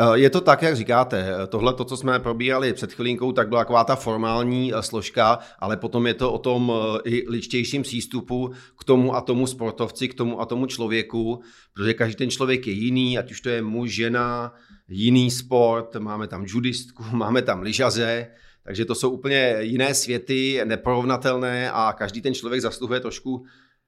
Eh, 0.00 0.18
je 0.18 0.30
to 0.30 0.40
tak, 0.40 0.62
jak 0.62 0.76
říkáte. 0.76 1.26
Tohle, 1.48 1.74
to, 1.74 1.84
co 1.84 1.96
jsme 1.96 2.18
probírali 2.18 2.72
před 2.72 2.92
chvilinkou, 2.92 3.32
tak 3.32 3.48
byla 3.48 3.60
taková 3.60 3.84
ta 3.84 3.96
formální 3.96 4.74
eh, 4.74 4.82
složka, 4.82 5.38
ale 5.58 5.76
potom 5.76 6.06
je 6.06 6.14
to 6.14 6.32
o 6.32 6.38
tom 6.38 6.72
i 7.04 7.24
ličtějším 7.28 7.82
přístupu 7.82 8.52
k 8.80 8.84
tomu 8.84 9.14
a 9.14 9.20
tomu 9.20 9.46
sportovci, 9.46 10.08
k 10.08 10.14
tomu 10.14 10.40
a 10.40 10.46
tomu 10.46 10.66
člověku, 10.66 11.40
protože 11.72 11.94
každý 11.94 12.16
ten 12.16 12.30
člověk 12.30 12.66
je 12.66 12.72
jiný, 12.72 13.18
ať 13.18 13.30
už 13.30 13.40
to 13.40 13.48
je 13.48 13.62
muž, 13.62 13.94
žena, 13.94 14.52
jiný 14.88 15.30
sport, 15.30 15.96
máme 15.96 16.26
tam 16.26 16.44
judistku, 16.46 17.04
máme 17.12 17.42
tam 17.42 17.62
lyžaře, 17.62 18.26
takže 18.62 18.84
to 18.84 18.94
jsou 18.94 19.10
úplně 19.10 19.56
jiné 19.60 19.94
světy, 19.94 20.60
neporovnatelné 20.64 21.70
a 21.70 21.92
každý 21.98 22.20
ten 22.20 22.34
člověk 22.34 22.62
zasluhuje 22.62 23.00
trošku 23.00 23.46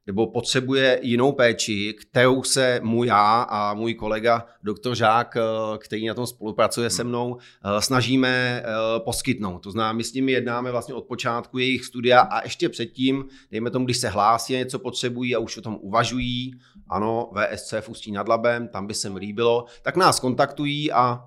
nebo 0.09 0.27
potřebuje 0.27 1.01
jinou 1.03 1.33
péči, 1.33 1.95
kterou 2.01 2.43
se 2.43 2.81
mu 2.83 3.05
já 3.05 3.43
a 3.43 3.75
můj 3.75 3.95
kolega 3.95 4.47
doktor 4.63 4.95
Žák, 4.95 5.37
eh, 5.37 5.41
který 5.79 6.07
na 6.07 6.15
tom 6.15 6.27
spolupracuje 6.27 6.91
se 6.91 7.05
mnou, 7.05 7.37
eh, 7.39 7.81
snažíme 7.81 8.29
eh, 8.29 8.65
poskytnout. 8.99 9.59
To 9.59 9.71
znamená, 9.71 9.93
my 9.93 10.05
s 10.05 10.13
nimi 10.13 10.33
jednáme 10.33 10.71
vlastně 10.71 10.95
od 10.95 11.05
počátku 11.05 11.59
jejich 11.59 11.85
studia 11.85 12.21
a 12.21 12.43
ještě 12.43 12.69
předtím, 12.69 13.25
dejme 13.51 13.71
tomu, 13.71 13.85
když 13.85 13.97
se 13.99 14.09
hlásí 14.09 14.55
a 14.55 14.59
něco 14.59 14.79
potřebují 14.79 15.35
a 15.35 15.39
už 15.39 15.57
o 15.57 15.63
tom 15.63 15.79
uvažují, 15.81 16.55
ano, 16.89 17.31
VSC 17.35 17.73
v 17.81 17.89
Ústí 17.89 18.13
nad 18.13 18.29
Labem, 18.29 18.69
tam 18.69 18.87
by 18.87 18.95
se 18.95 19.11
mi 19.11 19.19
líbilo, 19.19 19.65
tak 19.83 19.97
nás 19.97 20.21
kontaktují 20.21 20.93
a 20.93 21.25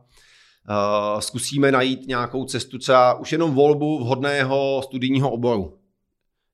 zkusíme 1.20 1.72
najít 1.72 2.08
nějakou 2.08 2.46
cestu, 2.46 2.78
třeba 2.78 3.14
už 3.14 3.32
jenom 3.32 3.52
volbu 3.52 4.00
vhodného 4.00 4.82
studijního 4.84 5.32
oboru 5.32 5.81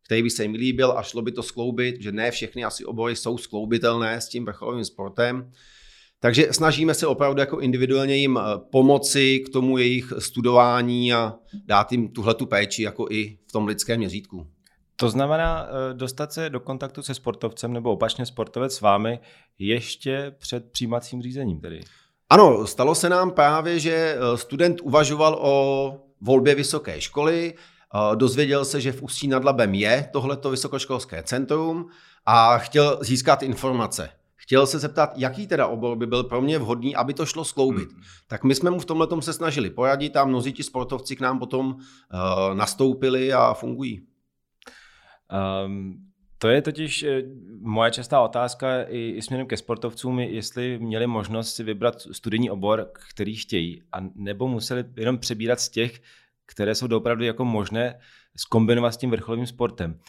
který 0.07 0.23
by 0.23 0.29
se 0.29 0.43
jim 0.43 0.53
líbil 0.53 0.91
a 0.97 1.03
šlo 1.03 1.21
by 1.21 1.31
to 1.31 1.43
skloubit, 1.43 2.01
že 2.01 2.11
ne 2.11 2.31
všechny 2.31 2.63
asi 2.63 2.85
obory 2.85 3.15
jsou 3.15 3.37
skloubitelné 3.37 4.21
s 4.21 4.27
tím 4.27 4.45
vrcholovým 4.45 4.85
sportem. 4.85 5.51
Takže 6.19 6.47
snažíme 6.51 6.93
se 6.93 7.07
opravdu 7.07 7.39
jako 7.39 7.59
individuálně 7.59 8.15
jim 8.15 8.37
eh, 8.37 8.41
pomoci 8.71 9.39
k 9.39 9.49
tomu 9.49 9.77
jejich 9.77 10.13
studování 10.19 11.13
a 11.13 11.33
dát 11.65 11.91
jim 11.91 12.07
tuhle 12.07 12.33
tu 12.33 12.45
péči 12.45 12.83
jako 12.83 13.07
i 13.09 13.37
v 13.47 13.51
tom 13.51 13.67
lidském 13.67 13.97
měřítku. 13.97 14.47
To 14.95 15.09
znamená 15.09 15.67
eh, 15.67 15.93
dostat 15.93 16.33
se 16.33 16.49
do 16.49 16.59
kontaktu 16.59 17.03
se 17.03 17.13
sportovcem 17.13 17.73
nebo 17.73 17.91
opačně 17.91 18.25
sportovec 18.25 18.75
s 18.75 18.81
vámi 18.81 19.19
ještě 19.59 20.35
před 20.39 20.71
přijímacím 20.71 21.21
řízením 21.21 21.59
tedy? 21.59 21.79
Ano, 22.29 22.67
stalo 22.67 22.95
se 22.95 23.09
nám 23.09 23.31
právě, 23.31 23.79
že 23.79 23.91
eh, 23.93 24.37
student 24.37 24.81
uvažoval 24.81 25.37
o 25.41 25.93
volbě 26.21 26.55
vysoké 26.55 27.01
školy, 27.01 27.53
Dozvěděl 28.15 28.65
se, 28.65 28.81
že 28.81 28.91
v 28.91 29.01
Ústí 29.01 29.27
nad 29.27 29.43
Labem 29.43 29.73
je 29.73 30.09
tohleto 30.13 30.49
vysokoškolské 30.49 31.23
centrum 31.23 31.89
a 32.25 32.57
chtěl 32.57 32.99
získat 33.01 33.43
informace. 33.43 34.09
Chtěl 34.35 34.67
se 34.67 34.79
zeptat, 34.79 35.13
jaký 35.15 35.47
teda 35.47 35.67
obor 35.67 35.97
by 35.97 36.07
byl 36.07 36.23
pro 36.23 36.41
mě 36.41 36.59
vhodný, 36.59 36.95
aby 36.95 37.13
to 37.13 37.25
šlo 37.25 37.45
skloubit. 37.45 37.91
Hmm. 37.91 38.01
Tak 38.27 38.43
my 38.43 38.55
jsme 38.55 38.69
mu 38.69 38.79
v 38.79 38.85
tomhle 38.85 39.07
se 39.19 39.33
snažili 39.33 39.69
poradit 39.69 40.15
a 40.15 40.25
mnozí 40.25 40.53
ti 40.53 40.63
sportovci 40.63 41.15
k 41.15 41.19
nám 41.21 41.39
potom 41.39 41.67
uh, 41.67 41.79
nastoupili 42.53 43.33
a 43.33 43.53
fungují. 43.53 44.07
Um, 45.65 46.07
to 46.37 46.47
je 46.47 46.61
totiž 46.61 47.03
eh, 47.03 47.23
moje 47.59 47.91
častá 47.91 48.21
otázka 48.21 48.83
i, 48.83 49.13
i 49.17 49.21
směrem 49.21 49.47
ke 49.47 49.57
sportovcům, 49.57 50.19
jestli 50.19 50.79
měli 50.79 51.07
možnost 51.07 51.55
si 51.55 51.63
vybrat 51.63 52.01
studijní 52.11 52.49
obor, 52.49 52.91
který 53.11 53.35
chtějí, 53.35 53.83
a 53.91 53.97
nebo 54.15 54.47
museli 54.47 54.85
jenom 54.95 55.17
přebírat 55.17 55.59
z 55.59 55.69
těch, 55.69 56.01
které 56.47 56.75
jsou 56.75 56.87
opravdu 56.97 57.23
jako 57.23 57.45
možné 57.45 57.99
skombinovat 58.35 58.93
s 58.93 58.97
tím 58.97 59.11
vrcholovým 59.11 59.47
sportem. 59.47 59.99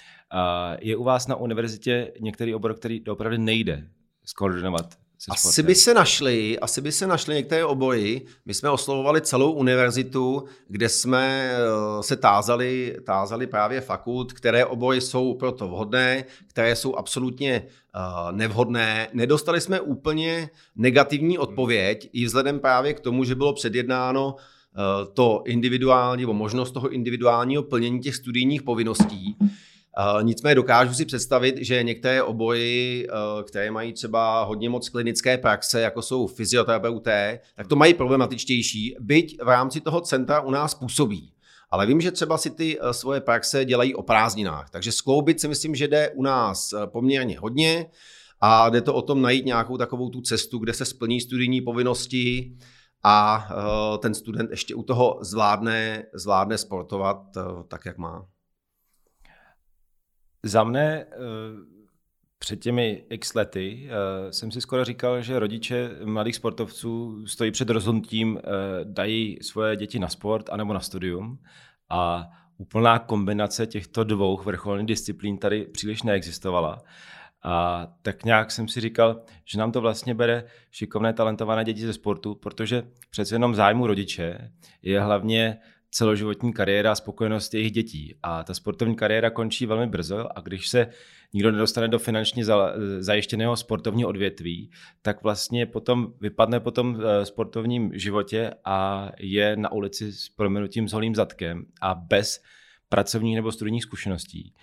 Je 0.80 0.96
u 0.96 1.04
vás 1.04 1.26
na 1.26 1.36
univerzitě 1.36 2.12
některý 2.20 2.54
obor, 2.54 2.74
který 2.74 3.04
opravdu 3.04 3.38
nejde 3.38 3.88
skoordinovat 4.24 4.94
se 5.18 5.30
asi 5.30 5.62
by 5.62 5.74
se 5.74 5.94
našli, 5.94 6.58
asi 6.58 6.80
by 6.80 6.92
se 6.92 7.06
našli 7.06 7.34
některé 7.34 7.64
obory. 7.64 8.22
My 8.46 8.54
jsme 8.54 8.70
oslovovali 8.70 9.20
celou 9.20 9.52
univerzitu, 9.52 10.44
kde 10.68 10.88
jsme 10.88 11.50
eh, 11.52 12.02
se 12.02 12.16
tázali, 12.16 12.96
tázali 13.06 13.46
právě 13.46 13.80
fakult, 13.80 14.32
které 14.32 14.66
obory 14.66 15.00
jsou 15.00 15.34
proto 15.34 15.68
vhodné, 15.68 16.24
které 16.46 16.76
jsou 16.76 16.94
absolutně 16.94 17.62
uh, 17.94 18.32
nevhodné. 18.32 19.08
Nedostali 19.12 19.60
jsme 19.60 19.80
úplně 19.80 20.50
negativní 20.76 21.38
odpověď, 21.38 22.10
i 22.12 22.24
vzhledem 22.24 22.60
právě 22.60 22.94
k 22.94 23.00
tomu, 23.00 23.24
že 23.24 23.34
bylo 23.34 23.52
předjednáno 23.52 24.36
Eh, 24.36 24.57
to 25.14 25.42
individuální, 25.46 26.22
nebo 26.22 26.32
možnost 26.34 26.70
toho 26.70 26.88
individuálního 26.88 27.62
plnění 27.62 28.00
těch 28.00 28.14
studijních 28.14 28.62
povinností. 28.62 29.36
Eh, 29.98 30.22
nicméně 30.22 30.54
dokážu 30.54 30.94
si 30.94 31.04
představit, 31.04 31.54
že 31.58 31.82
některé 31.82 32.22
obory, 32.22 33.06
eh, 33.08 33.42
které 33.42 33.70
mají 33.70 33.92
třeba 33.92 34.44
hodně 34.44 34.68
moc 34.68 34.88
klinické 34.88 35.38
praxe, 35.38 35.80
jako 35.80 36.02
jsou 36.02 36.26
fyzioterapeuté, 36.26 37.40
tak 37.56 37.66
to 37.66 37.76
mají 37.76 37.94
problematičtější, 37.94 38.96
byť 39.00 39.38
v 39.42 39.48
rámci 39.48 39.80
toho 39.80 40.00
centra 40.00 40.40
u 40.40 40.50
nás 40.50 40.74
působí. 40.74 41.32
Ale 41.70 41.86
vím, 41.86 42.00
že 42.00 42.10
třeba 42.10 42.38
si 42.38 42.50
ty 42.50 42.78
svoje 42.90 43.20
praxe 43.20 43.64
dělají 43.64 43.94
o 43.94 44.02
prázdninách. 44.02 44.70
Takže 44.70 44.92
skloubit 44.92 45.40
si 45.40 45.48
myslím, 45.48 45.74
že 45.74 45.88
jde 45.88 46.10
u 46.14 46.22
nás 46.22 46.74
poměrně 46.86 47.38
hodně 47.38 47.86
a 48.40 48.70
jde 48.70 48.80
to 48.80 48.94
o 48.94 49.02
tom 49.02 49.22
najít 49.22 49.44
nějakou 49.44 49.76
takovou 49.76 50.08
tu 50.08 50.20
cestu, 50.20 50.58
kde 50.58 50.72
se 50.72 50.84
splní 50.84 51.20
studijní 51.20 51.60
povinnosti, 51.60 52.56
a 53.02 53.48
uh, 53.50 53.98
ten 53.98 54.14
student 54.14 54.50
ještě 54.50 54.74
u 54.74 54.82
toho 54.82 55.18
zvládne, 55.22 56.04
zvládne 56.14 56.58
sportovat 56.58 57.36
uh, 57.36 57.62
tak, 57.62 57.86
jak 57.86 57.98
má. 57.98 58.26
Za 60.42 60.64
mne 60.64 61.04
uh, 61.04 61.12
před 62.38 62.56
těmi 62.56 63.04
x 63.10 63.34
lety 63.34 63.90
jsem 64.30 64.50
si 64.50 64.60
skoro 64.60 64.84
říkal, 64.84 65.22
že 65.22 65.38
rodiče 65.38 65.90
mladých 66.04 66.36
sportovců 66.36 67.26
stojí 67.26 67.50
před 67.50 67.70
rozhodnutím, 67.70 68.40
dají 68.84 69.38
svoje 69.42 69.76
děti 69.76 69.98
na 69.98 70.08
sport 70.08 70.50
anebo 70.50 70.72
na 70.72 70.80
studium 70.80 71.38
a 71.90 72.28
úplná 72.58 72.98
kombinace 72.98 73.66
těchto 73.66 74.04
dvou 74.04 74.36
vrcholných 74.36 74.86
disciplín 74.86 75.38
tady 75.38 75.64
příliš 75.64 76.02
neexistovala. 76.02 76.82
A 77.42 77.86
tak 78.02 78.24
nějak 78.24 78.50
jsem 78.50 78.68
si 78.68 78.80
říkal, 78.80 79.22
že 79.44 79.58
nám 79.58 79.72
to 79.72 79.80
vlastně 79.80 80.14
bere 80.14 80.44
šikovné, 80.70 81.12
talentované 81.12 81.64
děti 81.64 81.80
ze 81.80 81.92
sportu, 81.92 82.34
protože 82.34 82.82
přece 83.10 83.34
jenom 83.34 83.54
zájmu 83.54 83.86
rodiče 83.86 84.52
je 84.82 85.00
hlavně 85.00 85.58
celoživotní 85.90 86.52
kariéra 86.52 86.92
a 86.92 86.94
spokojenost 86.94 87.54
jejich 87.54 87.72
dětí. 87.72 88.14
A 88.22 88.44
ta 88.44 88.54
sportovní 88.54 88.96
kariéra 88.96 89.30
končí 89.30 89.66
velmi 89.66 89.86
brzo 89.86 90.38
a 90.38 90.40
když 90.40 90.68
se 90.68 90.86
nikdo 91.32 91.52
nedostane 91.52 91.88
do 91.88 91.98
finančně 91.98 92.44
zajištěného 92.98 93.56
sportovního 93.56 94.08
odvětví, 94.08 94.70
tak 95.02 95.22
vlastně 95.22 95.66
potom 95.66 96.12
vypadne 96.20 96.60
po 96.60 96.70
tom 96.70 97.00
eh, 97.00 97.26
sportovním 97.26 97.90
životě 97.94 98.50
a 98.64 99.10
je 99.18 99.56
na 99.56 99.72
ulici 99.72 100.12
s 100.12 100.28
proměnutím 100.28 100.88
s 100.88 100.92
holým 100.92 101.14
zadkem 101.14 101.66
a 101.80 101.94
bez 101.94 102.42
pracovních 102.88 103.36
nebo 103.36 103.52
studijních 103.52 103.82
zkušeností. 103.82 104.54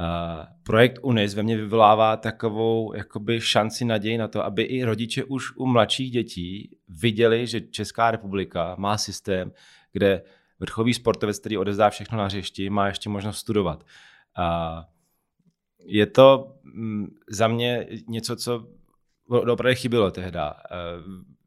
Uh, 0.00 0.46
projekt 0.62 0.98
UNIS 1.02 1.34
ve 1.34 1.42
mně 1.42 1.56
vyvolává 1.56 2.16
takovou 2.16 2.94
jakoby 2.94 3.40
šanci 3.40 3.84
naději 3.84 4.18
na 4.18 4.28
to, 4.28 4.44
aby 4.44 4.62
i 4.62 4.84
rodiče 4.84 5.24
už 5.24 5.56
u 5.56 5.66
mladších 5.66 6.10
dětí 6.10 6.76
viděli, 6.88 7.46
že 7.46 7.60
Česká 7.60 8.10
republika 8.10 8.74
má 8.78 8.98
systém, 8.98 9.52
kde 9.92 10.22
vrcholový 10.60 10.94
sportovec, 10.94 11.38
který 11.38 11.58
odezdá 11.58 11.90
všechno 11.90 12.18
na 12.18 12.24
hřišti, 12.24 12.70
má 12.70 12.86
ještě 12.86 13.08
možnost 13.08 13.38
studovat. 13.38 13.84
Uh, 14.38 14.84
je 15.78 16.06
to 16.06 16.54
mm, 16.62 17.06
za 17.30 17.48
mě 17.48 17.86
něco, 18.08 18.36
co 18.36 18.66
opravdu 19.28 19.74
chybilo 19.74 20.10
tehda. 20.10 20.54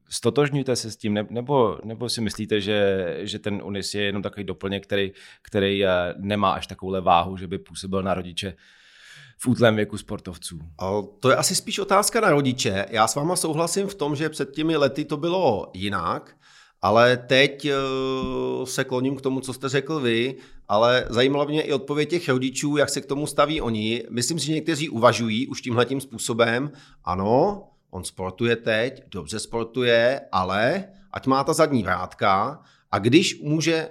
Stotožňujete 0.09 0.75
se 0.75 0.91
s 0.91 0.97
tím, 0.97 1.19
nebo, 1.29 1.77
nebo 1.83 2.09
si 2.09 2.21
myslíte, 2.21 2.61
že, 2.61 3.07
že 3.21 3.39
ten 3.39 3.61
Unis 3.63 3.93
je 3.93 4.01
jenom 4.03 4.21
takový 4.21 4.43
doplněk, 4.43 4.83
který, 4.83 5.11
který 5.41 5.85
eh, 5.85 5.89
nemá 6.17 6.51
až 6.51 6.67
takovou 6.67 7.01
váhu, 7.01 7.37
že 7.37 7.47
by 7.47 7.57
působil 7.57 8.03
na 8.03 8.13
rodiče 8.13 8.53
v 9.37 9.47
útlém 9.47 9.75
věku 9.75 9.97
sportovců? 9.97 10.59
To 11.19 11.29
je 11.29 11.35
asi 11.35 11.55
spíš 11.55 11.79
otázka 11.79 12.21
na 12.21 12.29
rodiče. 12.29 12.85
Já 12.89 13.07
s 13.07 13.15
váma 13.15 13.35
souhlasím 13.35 13.87
v 13.87 13.95
tom, 13.95 14.15
že 14.15 14.29
před 14.29 14.51
těmi 14.51 14.77
lety 14.77 15.05
to 15.05 15.17
bylo 15.17 15.71
jinak, 15.73 16.35
ale 16.81 17.17
teď 17.17 17.65
eh, 17.65 17.73
se 18.65 18.83
kloním 18.83 19.15
k 19.15 19.21
tomu, 19.21 19.39
co 19.39 19.53
jste 19.53 19.69
řekl 19.69 19.99
vy, 19.99 20.35
ale 20.67 21.05
zajímalo 21.09 21.45
mě 21.45 21.61
i 21.61 21.73
odpověď 21.73 22.09
těch 22.09 22.29
rodičů, 22.29 22.77
jak 22.77 22.89
se 22.89 23.01
k 23.01 23.05
tomu 23.05 23.27
staví 23.27 23.61
oni. 23.61 24.03
Myslím 24.09 24.39
si, 24.39 24.45
že 24.45 24.53
někteří 24.53 24.89
uvažují 24.89 25.47
už 25.47 25.61
tímhletím 25.61 26.01
způsobem. 26.01 26.71
Ano, 27.03 27.63
On 27.91 28.03
sportuje 28.03 28.55
teď, 28.55 29.03
dobře 29.07 29.39
sportuje, 29.39 30.21
ale 30.31 30.83
ať 31.11 31.27
má 31.27 31.43
ta 31.43 31.53
zadní 31.53 31.83
vrátka 31.83 32.61
a 32.91 32.99
když 32.99 33.41
může 33.41 33.89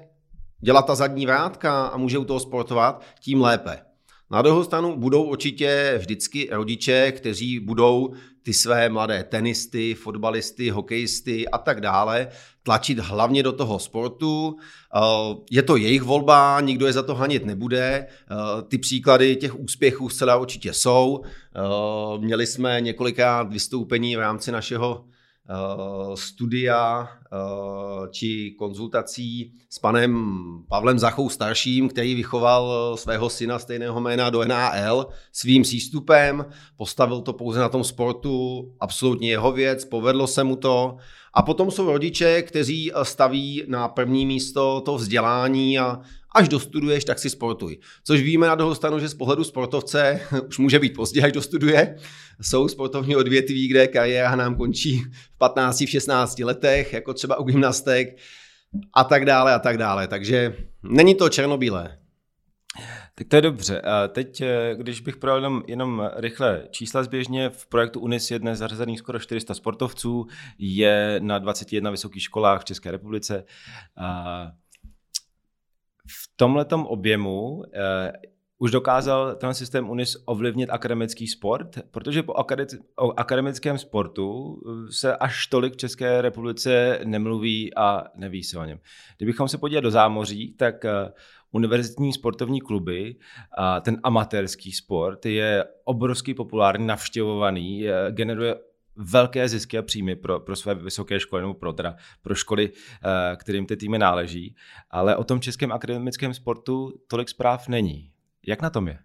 dělat 0.60 0.82
ta 0.82 0.94
zadní 0.94 1.26
vrátka 1.26 1.86
a 1.86 1.96
může 1.96 2.18
u 2.18 2.24
toho 2.24 2.40
sportovat, 2.40 3.02
tím 3.20 3.40
lépe. 3.40 3.87
Na 4.30 4.42
druhou 4.42 4.64
stranu 4.64 4.96
budou 4.96 5.22
určitě 5.22 5.94
vždycky 5.98 6.48
rodiče, 6.52 7.12
kteří 7.12 7.60
budou 7.60 8.12
ty 8.42 8.52
své 8.54 8.88
mladé 8.88 9.24
tenisty, 9.24 9.94
fotbalisty, 9.94 10.70
hokejisty 10.70 11.48
a 11.48 11.58
tak 11.58 11.80
dále 11.80 12.28
tlačit 12.62 12.98
hlavně 12.98 13.42
do 13.42 13.52
toho 13.52 13.78
sportu. 13.78 14.56
Eh, 14.96 15.00
je 15.50 15.62
to 15.62 15.76
jejich 15.76 16.02
volba, 16.02 16.60
nikdo 16.60 16.86
je 16.86 16.92
za 16.92 17.02
to 17.02 17.14
hanit 17.14 17.46
nebude. 17.46 18.06
Eh, 18.06 18.62
ty 18.62 18.78
příklady 18.78 19.36
těch 19.36 19.60
úspěchů 19.60 20.08
zcela 20.08 20.36
určitě 20.36 20.72
jsou. 20.72 21.20
Eh, 21.24 22.18
měli 22.18 22.46
jsme 22.46 22.80
několikrát 22.80 23.52
vystoupení 23.52 24.16
v 24.16 24.20
rámci 24.20 24.52
našeho 24.52 25.04
Eh, 25.04 25.17
studia 26.14 27.08
eh, 27.08 28.08
či 28.10 28.54
konzultací 28.58 29.52
s 29.70 29.78
panem 29.78 30.38
Pavlem 30.68 30.98
Zachou 30.98 31.28
starším, 31.28 31.88
který 31.88 32.14
vychoval 32.14 32.96
svého 32.96 33.30
syna 33.30 33.58
stejného 33.58 34.00
jména 34.00 34.30
do 34.30 34.44
NAL 34.44 35.06
svým 35.32 35.62
přístupem, 35.62 36.46
postavil 36.76 37.20
to 37.20 37.32
pouze 37.32 37.60
na 37.60 37.68
tom 37.68 37.84
sportu, 37.84 38.64
absolutně 38.80 39.30
jeho 39.30 39.52
věc, 39.52 39.84
povedlo 39.84 40.26
se 40.26 40.44
mu 40.44 40.56
to. 40.56 40.96
A 41.34 41.42
potom 41.42 41.70
jsou 41.70 41.92
rodiče, 41.92 42.42
kteří 42.42 42.92
staví 43.02 43.64
na 43.68 43.88
první 43.88 44.26
místo 44.26 44.80
to 44.80 44.96
vzdělání 44.96 45.78
a 45.78 46.00
až 46.34 46.48
dostuduješ, 46.48 47.04
tak 47.04 47.18
si 47.18 47.30
sportuj. 47.30 47.78
Což 48.04 48.20
víme 48.20 48.46
na 48.46 48.54
druhou 48.54 48.74
stranu, 48.74 48.98
že 48.98 49.08
z 49.08 49.14
pohledu 49.14 49.44
sportovce 49.44 50.20
už 50.48 50.58
může 50.58 50.78
být 50.78 50.94
pozdě, 50.94 51.22
až 51.22 51.32
dostuduje. 51.32 51.96
Jsou 52.40 52.68
sportovní 52.68 53.16
odvětví, 53.16 53.68
kde 53.68 53.86
kariéra 53.86 54.36
nám 54.36 54.56
končí 54.56 55.02
v 55.34 55.38
15, 55.38 55.80
v 55.80 55.90
16 55.90 56.38
letech, 56.38 56.92
jako 56.92 57.14
třeba 57.14 57.38
u 57.38 57.44
gymnastek 57.44 58.18
a 58.94 59.04
tak 59.04 59.24
dále 59.24 59.54
a 59.54 59.58
tak 59.58 59.78
dále. 59.78 60.08
Takže 60.08 60.56
není 60.82 61.14
to 61.14 61.28
černobílé. 61.28 61.98
Tak 63.14 63.28
to 63.28 63.36
je 63.36 63.42
dobře. 63.42 63.80
A 63.80 64.08
teď, 64.08 64.40
eh, 64.40 64.74
když 64.78 65.00
bych 65.00 65.16
projel 65.16 65.36
jenom, 65.36 65.62
jenom 65.66 66.10
rychle 66.16 66.62
čísla 66.70 67.02
zběžně, 67.02 67.50
v 67.50 67.66
projektu 67.66 68.00
UNIS 68.00 68.30
je 68.30 68.38
dnes 68.38 68.58
zařazených 68.58 68.98
skoro 68.98 69.18
400 69.18 69.54
sportovců, 69.54 70.26
je 70.58 71.20
na 71.22 71.38
21 71.38 71.90
vysokých 71.90 72.22
školách 72.22 72.60
v 72.60 72.64
České 72.64 72.90
republice. 72.90 73.44
A 73.96 74.50
v 76.08 76.36
tomhletom 76.36 76.86
objemu 76.86 77.62
eh, 77.74 78.12
už 78.58 78.70
dokázal 78.70 79.34
ten 79.34 79.54
systém 79.54 79.90
UNIS 79.90 80.16
ovlivnit 80.24 80.70
akademický 80.70 81.26
sport, 81.26 81.78
protože 81.90 82.22
po 82.22 82.34
akademickém 83.16 83.78
sportu 83.78 84.56
eh, 84.56 84.92
se 84.92 85.16
až 85.16 85.46
tolik 85.46 85.72
v 85.72 85.76
České 85.76 86.22
republice 86.22 87.00
nemluví 87.04 87.74
a 87.74 88.04
neví 88.16 88.42
se 88.42 88.58
o 88.58 88.64
něm. 88.64 88.78
Kdybychom 89.16 89.48
se 89.48 89.58
podívali 89.58 89.82
do 89.82 89.90
zámoří, 89.90 90.54
tak 90.58 90.84
eh, 90.84 91.12
univerzitní 91.52 92.12
sportovní 92.12 92.60
kluby 92.60 93.16
ten 93.82 94.00
amatérský 94.02 94.72
sport 94.72 95.26
je 95.26 95.64
obrovský 95.84 96.34
populární, 96.34 96.86
navštěvovaný, 96.86 97.84
generuje 98.10 98.54
velké 98.98 99.48
zisky 99.48 99.78
a 99.78 99.82
příjmy 99.82 100.16
pro, 100.16 100.40
pro 100.40 100.56
své 100.56 100.74
vysoké 100.74 101.20
školy 101.20 101.42
nebo 101.42 101.54
pro, 101.54 101.72
teda, 101.72 101.96
pro 102.22 102.34
školy, 102.34 102.70
eh, 102.72 103.36
kterým 103.36 103.66
ty 103.66 103.76
týmy 103.76 103.98
náleží, 103.98 104.56
ale 104.90 105.16
o 105.16 105.24
tom 105.24 105.40
českém 105.40 105.72
akademickém 105.72 106.34
sportu 106.34 106.92
tolik 107.06 107.28
zpráv 107.28 107.68
není. 107.68 108.10
Jak 108.46 108.62
na 108.62 108.70
tom 108.70 108.88
je? 108.88 108.98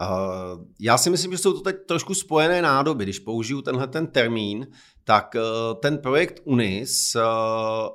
Uh, 0.00 0.64
já 0.80 0.98
si 0.98 1.10
myslím, 1.10 1.32
že 1.32 1.38
jsou 1.38 1.52
to 1.52 1.60
teď 1.60 1.76
trošku 1.88 2.14
spojené 2.14 2.62
nádoby. 2.62 3.04
Když 3.04 3.18
použiju 3.18 3.62
tenhle 3.62 3.86
ten 3.86 4.06
termín, 4.06 4.66
tak 5.04 5.34
uh, 5.34 5.80
ten 5.80 5.98
projekt 5.98 6.40
UNIS 6.44 7.14
uh, 7.14 7.22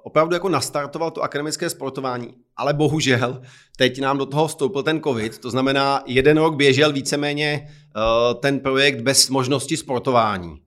opravdu 0.03 0.33
jako 0.33 0.49
nastartoval 0.49 1.11
to 1.11 1.21
akademické 1.21 1.69
sportování, 1.69 2.33
ale 2.57 2.73
bohužel 2.73 3.41
teď 3.77 4.01
nám 4.01 4.17
do 4.17 4.25
toho 4.25 4.47
vstoupil 4.47 4.83
ten 4.83 5.01
covid, 5.01 5.37
to 5.37 5.51
znamená 5.51 6.03
jeden 6.05 6.37
rok 6.37 6.55
běžel 6.55 6.93
víceméně 6.93 7.67
ten 8.39 8.59
projekt 8.59 9.01
bez 9.01 9.29
možnosti 9.29 9.77
sportování. 9.77 10.61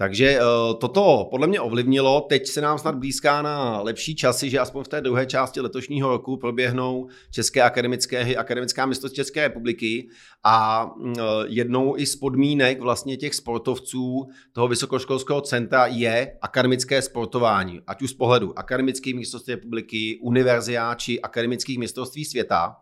Takže 0.00 0.28
eh, 0.28 0.40
toto 0.80 1.28
podle 1.30 1.46
mě 1.46 1.60
ovlivnilo. 1.60 2.20
Teď 2.20 2.46
se 2.46 2.60
nám 2.60 2.78
snad 2.78 2.94
blízká 2.94 3.42
na 3.42 3.80
lepší 3.80 4.16
časy, 4.16 4.50
že 4.50 4.58
aspoň 4.58 4.84
v 4.84 4.88
té 4.88 5.00
druhé 5.00 5.26
části 5.26 5.60
letošního 5.60 6.08
roku 6.10 6.36
proběhnou 6.36 7.08
České 7.30 7.62
akademické 7.62 8.22
hry, 8.22 8.36
akademická 8.36 8.86
mistrovství 8.86 9.16
České 9.16 9.40
republiky 9.40 10.08
a 10.44 10.86
mm, 10.96 11.14
eh, 11.18 11.22
jednou 11.46 11.96
i 11.96 12.06
z 12.06 12.16
podmínek 12.16 12.80
vlastně 12.80 13.16
těch 13.16 13.34
sportovců 13.34 14.28
toho 14.52 14.68
vysokoškolského 14.68 15.40
centra 15.40 15.86
je 15.86 16.38
akademické 16.42 17.02
sportování, 17.02 17.80
ať 17.86 18.02
už 18.02 18.10
z 18.10 18.14
pohledu 18.14 18.58
akademických 18.58 19.14
mistrovství 19.14 19.54
republiky, 19.54 20.18
univerzia 20.22 20.94
či 20.94 21.20
akademických 21.20 21.78
mistrovství 21.78 22.24
světa. 22.24 22.76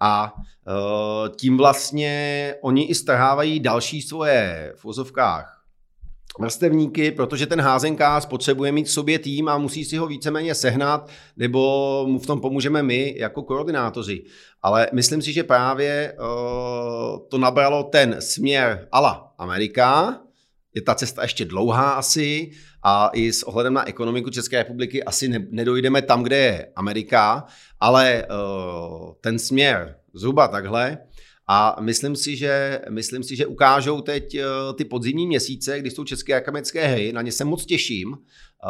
A 0.00 0.34
uh, 0.34 1.28
tím 1.36 1.56
vlastně 1.56 2.54
oni 2.62 2.84
i 2.84 2.94
strhávají 2.94 3.60
další 3.60 4.02
svoje 4.02 4.72
v 4.76 4.84
vozovkách 4.84 5.59
vrstevníky, 6.38 7.10
protože 7.10 7.46
ten 7.46 7.60
házenkář 7.60 8.26
potřebuje 8.26 8.72
mít 8.72 8.86
v 8.86 8.90
sobě 8.90 9.18
tým 9.18 9.48
a 9.48 9.58
musí 9.58 9.84
si 9.84 9.96
ho 9.96 10.06
víceméně 10.06 10.54
sehnat, 10.54 11.10
nebo 11.36 12.04
mu 12.08 12.18
v 12.18 12.26
tom 12.26 12.40
pomůžeme 12.40 12.82
my 12.82 13.14
jako 13.18 13.42
koordinátoři. 13.42 14.24
Ale 14.62 14.88
myslím 14.92 15.22
si, 15.22 15.32
že 15.32 15.44
právě 15.44 16.16
uh, 16.18 17.28
to 17.28 17.38
nabralo 17.38 17.82
ten 17.82 18.16
směr 18.18 18.88
ala 18.92 19.34
Amerika, 19.38 20.20
je 20.74 20.82
ta 20.82 20.94
cesta 20.94 21.22
ještě 21.22 21.44
dlouhá 21.44 21.90
asi 21.90 22.50
a 22.82 23.10
i 23.12 23.32
s 23.32 23.42
ohledem 23.42 23.74
na 23.74 23.88
ekonomiku 23.88 24.30
České 24.30 24.58
republiky 24.58 25.04
asi 25.04 25.28
ne, 25.28 25.46
nedojdeme 25.50 26.02
tam, 26.02 26.22
kde 26.22 26.36
je 26.36 26.72
Amerika, 26.76 27.46
ale 27.80 28.26
uh, 28.30 29.12
ten 29.20 29.38
směr 29.38 29.96
zhruba 30.14 30.48
takhle 30.48 30.98
a 31.52 31.76
myslím 31.80 32.16
si, 32.16 32.36
že, 32.36 32.80
myslím 32.90 33.22
si, 33.22 33.36
že 33.36 33.46
ukážou 33.46 34.00
teď 34.00 34.34
eh, 34.34 34.44
ty 34.74 34.84
podzimní 34.84 35.26
měsíce, 35.26 35.80
kdy 35.80 35.90
jsou 35.90 36.04
české 36.04 36.34
akademické 36.34 36.86
hry, 36.86 37.12
na 37.12 37.22
ně 37.22 37.32
se 37.32 37.44
moc 37.44 37.66
těším, 37.66 38.14
eh, 38.14 38.68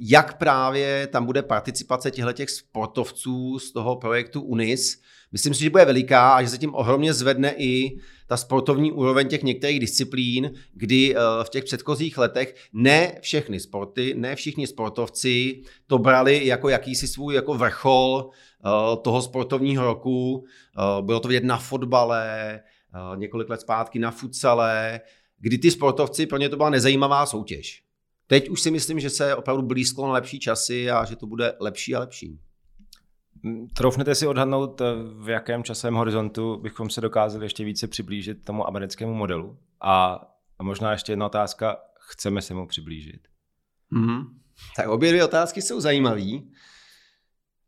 jak 0.00 0.38
právě 0.38 1.06
tam 1.06 1.26
bude 1.26 1.42
participace 1.42 2.10
těchto 2.10 2.32
sportovců 2.46 3.58
z 3.58 3.72
toho 3.72 3.96
projektu 3.96 4.40
UNIS. 4.40 5.00
Myslím 5.32 5.54
si, 5.54 5.64
že 5.64 5.70
bude 5.70 5.84
veliká 5.84 6.32
a 6.32 6.42
že 6.42 6.48
se 6.48 6.58
tím 6.58 6.74
ohromně 6.74 7.14
zvedne 7.14 7.54
i 7.58 7.98
ta 8.26 8.36
sportovní 8.36 8.92
úroveň 8.92 9.28
těch 9.28 9.42
některých 9.42 9.80
disciplín, 9.80 10.50
kdy 10.72 11.14
eh, 11.16 11.18
v 11.44 11.48
těch 11.48 11.64
předchozích 11.64 12.18
letech 12.18 12.54
ne 12.72 13.18
všechny 13.20 13.60
sporty, 13.60 14.14
ne 14.16 14.36
všichni 14.36 14.66
sportovci 14.66 15.62
to 15.86 15.98
brali 15.98 16.46
jako 16.46 16.68
jakýsi 16.68 17.08
svůj 17.08 17.34
jako 17.34 17.54
vrchol, 17.54 18.30
toho 19.02 19.22
sportovního 19.22 19.84
roku. 19.84 20.44
Eh, 20.78 21.02
bylo 21.02 21.20
to 21.20 21.28
vidět 21.28 21.44
na 21.44 21.58
fotbale, 21.58 22.60
několik 23.16 23.48
let 23.48 23.60
zpátky 23.60 23.98
na 23.98 24.10
futsale, 24.10 25.00
kdy 25.38 25.58
ty 25.58 25.70
sportovci, 25.70 26.26
pro 26.26 26.38
ně 26.38 26.48
to 26.48 26.56
byla 26.56 26.70
nezajímavá 26.70 27.26
soutěž. 27.26 27.82
Teď 28.26 28.48
už 28.48 28.60
si 28.60 28.70
myslím, 28.70 29.00
že 29.00 29.10
se 29.10 29.36
opravdu 29.36 29.62
blízko 29.62 30.06
na 30.06 30.12
lepší 30.12 30.38
časy 30.38 30.90
a 30.90 31.04
že 31.04 31.16
to 31.16 31.26
bude 31.26 31.56
lepší 31.60 31.94
a 31.94 32.00
lepší. 32.00 32.38
Troufnete 33.76 34.14
si 34.14 34.26
odhadnout, 34.26 34.82
v 35.18 35.28
jakém 35.28 35.64
časovém 35.64 35.94
horizontu 35.94 36.56
bychom 36.56 36.90
se 36.90 37.00
dokázali 37.00 37.44
ještě 37.44 37.64
více 37.64 37.86
přiblížit 37.86 38.44
tomu 38.44 38.68
americkému 38.68 39.14
modelu? 39.14 39.58
A, 39.80 40.20
a 40.58 40.62
možná 40.62 40.92
ještě 40.92 41.12
jedna 41.12 41.26
otázka, 41.26 41.76
chceme 42.00 42.42
se 42.42 42.54
mu 42.54 42.66
přiblížit? 42.66 43.28
Mm-hmm. 43.92 44.26
Tak 44.76 44.88
obě 44.88 45.10
dvě 45.10 45.24
otázky 45.24 45.62
jsou 45.62 45.80
zajímavé. 45.80 46.30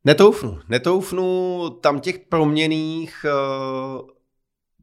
Netoufnu. 0.04 0.60
Netoufnu, 0.68 1.70
tam 1.80 2.00
těch 2.00 2.18
proměných 2.18 3.26
uh, 3.28 4.08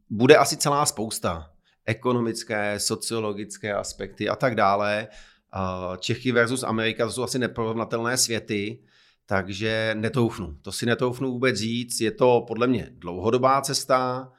bude 0.09 0.37
asi 0.37 0.57
celá 0.57 0.85
spousta. 0.85 1.51
Ekonomické, 1.85 2.79
sociologické 2.79 3.73
aspekty 3.73 4.29
a 4.29 4.35
tak 4.35 4.55
dále. 4.55 5.07
Uh, 5.55 5.97
Čechy 5.97 6.31
versus 6.31 6.63
Amerika, 6.63 7.05
to 7.05 7.11
jsou 7.11 7.23
asi 7.23 7.39
neporovnatelné 7.39 8.17
světy, 8.17 8.83
takže 9.25 9.95
netoufnu. 9.99 10.55
To 10.61 10.71
si 10.71 10.85
netoufnu 10.85 11.31
vůbec 11.31 11.55
říct. 11.55 12.01
Je 12.01 12.11
to 12.11 12.45
podle 12.47 12.67
mě 12.67 12.89
dlouhodobá 12.91 13.61
cesta 13.61 14.31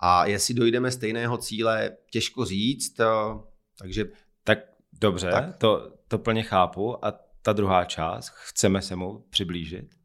a 0.00 0.26
jestli 0.26 0.54
dojdeme 0.54 0.90
stejného 0.90 1.38
cíle, 1.38 1.96
těžko 2.10 2.44
říct. 2.44 3.00
Uh, 3.00 3.40
takže 3.78 4.04
tak 4.44 4.58
dobře, 5.00 5.30
tak. 5.30 5.56
To, 5.56 5.92
to 6.08 6.18
plně 6.18 6.42
chápu. 6.42 7.04
A 7.04 7.12
ta 7.42 7.52
druhá 7.52 7.84
část, 7.84 8.28
chceme 8.28 8.82
se 8.82 8.96
mu 8.96 9.24
přiblížit? 9.30 9.97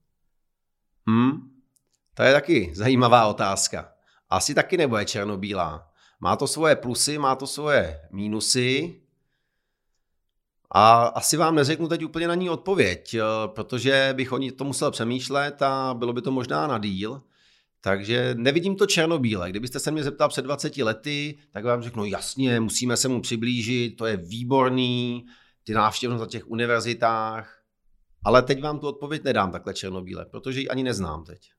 Hmm, 1.07 1.31
to 2.13 2.23
je 2.23 2.33
taky 2.33 2.71
zajímavá 2.75 3.27
otázka. 3.27 3.91
Asi 4.29 4.53
taky 4.53 4.77
nebude 4.77 5.05
černobílá. 5.05 5.89
Má 6.19 6.35
to 6.35 6.47
svoje 6.47 6.75
plusy, 6.75 7.17
má 7.17 7.35
to 7.35 7.47
svoje 7.47 8.01
mínusy. 8.11 9.01
A 10.71 11.03
asi 11.03 11.37
vám 11.37 11.55
neřeknu 11.55 11.87
teď 11.87 12.03
úplně 12.03 12.27
na 12.27 12.35
ní 12.35 12.49
odpověď, 12.49 13.13
eh, 13.13 13.21
protože 13.47 14.13
bych 14.13 14.31
o 14.31 14.37
ní 14.37 14.51
to 14.51 14.63
musel 14.63 14.91
přemýšlet 14.91 15.61
a 15.61 15.93
bylo 15.93 16.13
by 16.13 16.21
to 16.21 16.31
možná 16.31 16.67
na 16.67 16.77
díl. 16.77 17.21
Takže 17.81 18.35
nevidím 18.37 18.75
to 18.75 18.85
černobíle. 18.85 19.49
Kdybyste 19.49 19.79
se 19.79 19.91
mě 19.91 20.03
zeptal 20.03 20.29
před 20.29 20.41
20 20.41 20.83
lety, 20.83 21.37
tak 21.51 21.65
vám 21.65 21.81
řeknu, 21.81 22.05
jasně, 22.05 22.59
musíme 22.59 22.97
se 22.97 23.07
mu 23.07 23.21
přiblížit, 23.21 23.97
to 23.97 24.05
je 24.05 24.17
výborný, 24.17 25.25
ty 25.63 25.73
návštěvnosti 25.73 26.21
na 26.21 26.27
těch 26.27 26.49
univerzitách. 26.49 27.52
Ale 28.25 28.41
teď 28.41 28.61
vám 28.61 28.79
tu 28.79 28.87
odpověď 28.87 29.23
nedám 29.23 29.51
takhle 29.51 29.73
černobíle, 29.73 30.25
protože 30.25 30.59
ji 30.59 30.69
ani 30.69 30.83
neznám 30.83 31.23
teď. 31.23 31.51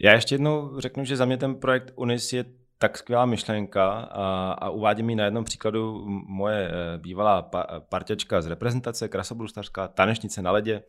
Já 0.00 0.12
ještě 0.12 0.34
jednou 0.34 0.80
řeknu, 0.80 1.04
že 1.04 1.16
za 1.16 1.24
mě 1.24 1.36
ten 1.36 1.54
projekt 1.54 1.92
UNIS 1.96 2.32
je 2.32 2.44
tak 2.78 2.98
skvělá 2.98 3.26
myšlenka 3.26 3.90
a, 3.90 4.52
a 4.52 4.70
uvádím 4.70 5.10
ji 5.10 5.16
na 5.16 5.24
jednom 5.24 5.44
příkladu 5.44 6.04
moje 6.26 6.70
eh, 6.70 6.98
bývalá 6.98 7.42
pa, 7.42 7.66
parťačka 7.88 8.42
z 8.42 8.46
reprezentace, 8.46 9.08
krasobrustařská, 9.08 9.88
tanečnice 9.88 10.42
na 10.42 10.50
ledě, 10.50 10.82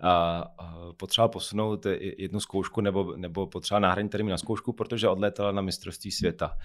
a, 0.00 0.44
a 0.58 0.92
potřeba 0.96 1.28
posunout 1.28 1.86
jednu 2.18 2.40
zkoušku 2.40 2.80
nebo, 2.80 3.16
nebo 3.16 3.46
potřeba 3.46 3.80
náhradní 3.80 4.08
termín 4.08 4.30
na 4.30 4.38
zkoušku, 4.38 4.72
protože 4.72 5.08
odlétala 5.08 5.52
na 5.52 5.62
mistrovství 5.62 6.10
světa. 6.10 6.56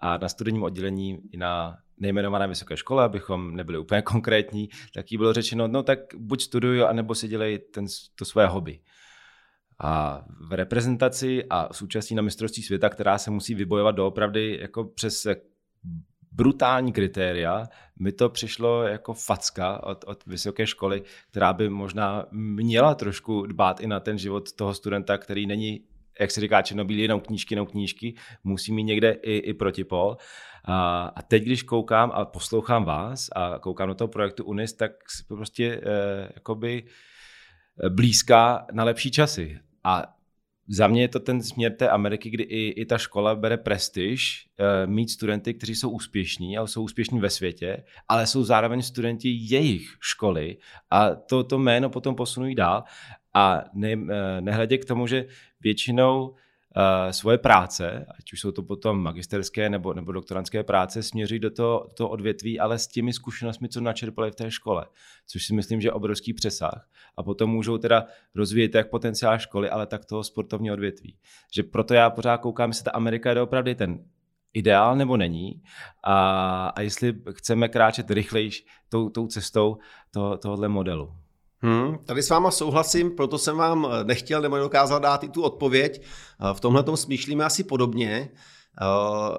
A 0.00 0.18
na 0.18 0.28
studijním 0.28 0.62
oddělení 0.62 1.18
i 1.32 1.36
na 1.36 1.78
nejmenované 1.98 2.48
vysoké 2.48 2.76
škole, 2.76 3.04
abychom 3.04 3.56
nebyli 3.56 3.78
úplně 3.78 4.02
konkrétní, 4.12 4.68
tak 4.94 5.12
jí 5.12 5.18
bylo 5.18 5.32
řečeno, 5.32 5.68
no 5.68 5.82
tak 5.82 5.98
buď 6.16 6.42
studuju, 6.42 6.84
anebo 6.84 7.14
si 7.14 7.28
dělej 7.28 7.58
ten, 7.58 7.86
to 8.14 8.24
své 8.24 8.46
hobby. 8.46 8.80
A 9.80 10.24
v 10.48 10.52
reprezentaci 10.52 11.44
a 11.50 11.72
současně 11.72 12.16
na 12.16 12.22
mistrovství 12.22 12.62
světa, 12.62 12.88
která 12.88 13.18
se 13.18 13.30
musí 13.30 13.54
vybojovat 13.54 13.94
doopravdy 13.94 14.58
jako 14.60 14.84
přes 14.84 15.26
brutální 16.32 16.92
kritéria, 16.92 17.68
mi 17.98 18.12
to 18.12 18.28
přišlo 18.28 18.82
jako 18.82 19.14
facka 19.14 19.82
od, 19.82 20.04
od 20.06 20.26
vysoké 20.26 20.66
školy, 20.66 21.02
která 21.30 21.52
by 21.52 21.68
možná 21.68 22.26
měla 22.32 22.94
trošku 22.94 23.46
dbát 23.46 23.80
i 23.80 23.86
na 23.86 24.00
ten 24.00 24.18
život 24.18 24.52
toho 24.52 24.74
studenta, 24.74 25.18
který 25.18 25.46
není 25.46 25.80
jak 26.20 26.30
se 26.30 26.40
říká, 26.40 26.62
černobílý, 26.62 27.02
jenom 27.02 27.20
knížky, 27.20 27.54
jenom 27.54 27.66
knížky, 27.66 28.14
musí 28.44 28.72
mít 28.72 28.84
někde 28.84 29.10
i, 29.10 29.36
i 29.36 29.54
protipol. 29.54 30.16
A, 30.64 31.04
a 31.16 31.22
teď, 31.22 31.42
když 31.42 31.62
koukám 31.62 32.12
a 32.14 32.24
poslouchám 32.24 32.84
vás 32.84 33.28
a 33.36 33.58
koukám 33.58 33.88
do 33.88 33.94
toho 33.94 34.08
projektu 34.08 34.44
UNIS, 34.44 34.72
tak 34.72 34.92
prostě 35.28 35.80
eh, 35.84 36.32
jakoby 36.34 36.84
blízká 37.88 38.66
na 38.72 38.84
lepší 38.84 39.10
časy. 39.10 39.58
A 39.84 40.16
za 40.68 40.86
mě 40.86 41.02
je 41.02 41.08
to 41.08 41.20
ten 41.20 41.42
směr 41.42 41.76
té 41.76 41.88
Ameriky, 41.88 42.30
kdy 42.30 42.42
i, 42.42 42.68
i 42.68 42.86
ta 42.86 42.98
škola 42.98 43.34
bere 43.34 43.56
prestiž 43.56 44.46
uh, 44.60 44.90
mít 44.90 45.10
studenty, 45.10 45.54
kteří 45.54 45.74
jsou 45.74 45.90
úspěšní, 45.90 46.58
ale 46.58 46.68
jsou 46.68 46.82
úspěšní 46.82 47.20
ve 47.20 47.30
světě, 47.30 47.84
ale 48.08 48.26
jsou 48.26 48.44
zároveň 48.44 48.82
studenti 48.82 49.28
jejich 49.28 49.96
školy 50.00 50.56
a 50.90 51.14
to, 51.14 51.44
to 51.44 51.58
jméno 51.58 51.90
potom 51.90 52.14
posunují 52.14 52.54
dál. 52.54 52.84
A 53.34 53.64
ne, 53.74 53.96
uh, 53.96 54.04
nehledě 54.40 54.78
k 54.78 54.84
tomu, 54.84 55.06
že 55.06 55.26
většinou 55.60 56.34
svoje 57.10 57.38
práce, 57.38 58.06
ať 58.18 58.32
už 58.32 58.40
jsou 58.40 58.52
to 58.52 58.62
potom 58.62 59.02
magisterské 59.02 59.70
nebo, 59.70 59.94
nebo 59.94 60.12
doktorantské 60.12 60.62
práce, 60.62 61.02
směřují 61.02 61.40
do 61.40 61.50
toho, 61.50 61.84
do 61.88 61.94
toho 61.94 62.10
odvětví, 62.10 62.60
ale 62.60 62.78
s 62.78 62.86
těmi 62.86 63.12
zkušenostmi, 63.12 63.68
co 63.68 63.80
načerpali 63.80 64.30
v 64.30 64.34
té 64.34 64.50
škole, 64.50 64.86
což 65.26 65.46
si 65.46 65.54
myslím, 65.54 65.80
že 65.80 65.88
je 65.88 65.92
obrovský 65.92 66.32
přesah. 66.32 66.88
A 67.16 67.22
potom 67.22 67.50
můžou 67.50 67.78
teda 67.78 68.06
rozvíjet 68.34 68.74
jak 68.74 68.90
potenciál 68.90 69.38
školy, 69.38 69.70
ale 69.70 69.86
tak 69.86 70.04
toho 70.04 70.24
sportovního 70.24 70.72
odvětví. 70.72 71.16
Že 71.54 71.62
proto 71.62 71.94
já 71.94 72.10
pořád 72.10 72.38
koukám, 72.38 72.70
jestli 72.70 72.84
ta 72.84 72.90
Amerika 72.90 73.30
je 73.30 73.42
opravdu 73.42 73.74
ten 73.74 74.04
ideál 74.52 74.96
nebo 74.96 75.16
není 75.16 75.62
a, 76.04 76.66
a 76.68 76.80
jestli 76.80 77.14
chceme 77.32 77.68
kráčet 77.68 78.10
rychlejš 78.10 78.66
tou, 78.88 79.08
tou 79.08 79.26
cestou 79.26 79.78
to, 80.10 80.38
tohohle 80.38 80.68
modelu. 80.68 81.12
Hmm, 81.62 81.98
tady 82.04 82.22
s 82.22 82.30
váma 82.30 82.50
souhlasím, 82.50 83.10
proto 83.10 83.38
jsem 83.38 83.56
vám 83.56 83.88
eh, 83.90 84.04
nechtěl 84.04 84.42
nebo 84.42 84.56
nedokázal 84.56 85.00
dát 85.00 85.24
i 85.24 85.28
tu 85.28 85.42
odpověď. 85.42 86.02
Eh, 86.02 86.54
v 86.54 86.60
tomhle 86.60 86.82
tom 86.82 86.96
smýšlíme 86.96 87.44
asi 87.44 87.64
podobně. 87.64 88.28
Eh, 88.82 88.84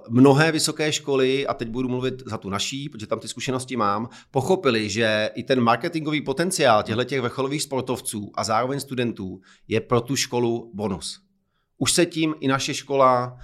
mnohé 0.10 0.52
vysoké 0.52 0.92
školy, 0.92 1.48
a 1.48 1.54
teď 1.54 1.68
budu 1.68 1.90
mluvit 1.90 2.24
za 2.26 2.38
tu 2.38 2.50
naší, 2.50 2.90
protože 2.90 3.08
tam 3.08 3.20
ty 3.20 3.28
zkušenosti 3.28 3.76
mám, 3.78 4.10
pochopili, 4.32 4.90
že 4.90 5.30
i 5.36 5.44
ten 5.44 5.62
marketingový 5.62 6.22
potenciál 6.22 6.84
těchto 6.84 7.04
těch 7.04 7.22
vrcholových 7.22 7.64
sportovců 7.64 8.32
a 8.36 8.44
zároveň 8.44 8.80
studentů 8.80 9.42
je 9.68 9.82
pro 9.82 10.02
tu 10.02 10.16
školu 10.16 10.72
bonus. 10.74 11.20
Už 11.78 11.92
se 11.92 12.06
tím 12.06 12.36
i 12.40 12.48
naše 12.48 12.74
škola 12.74 13.38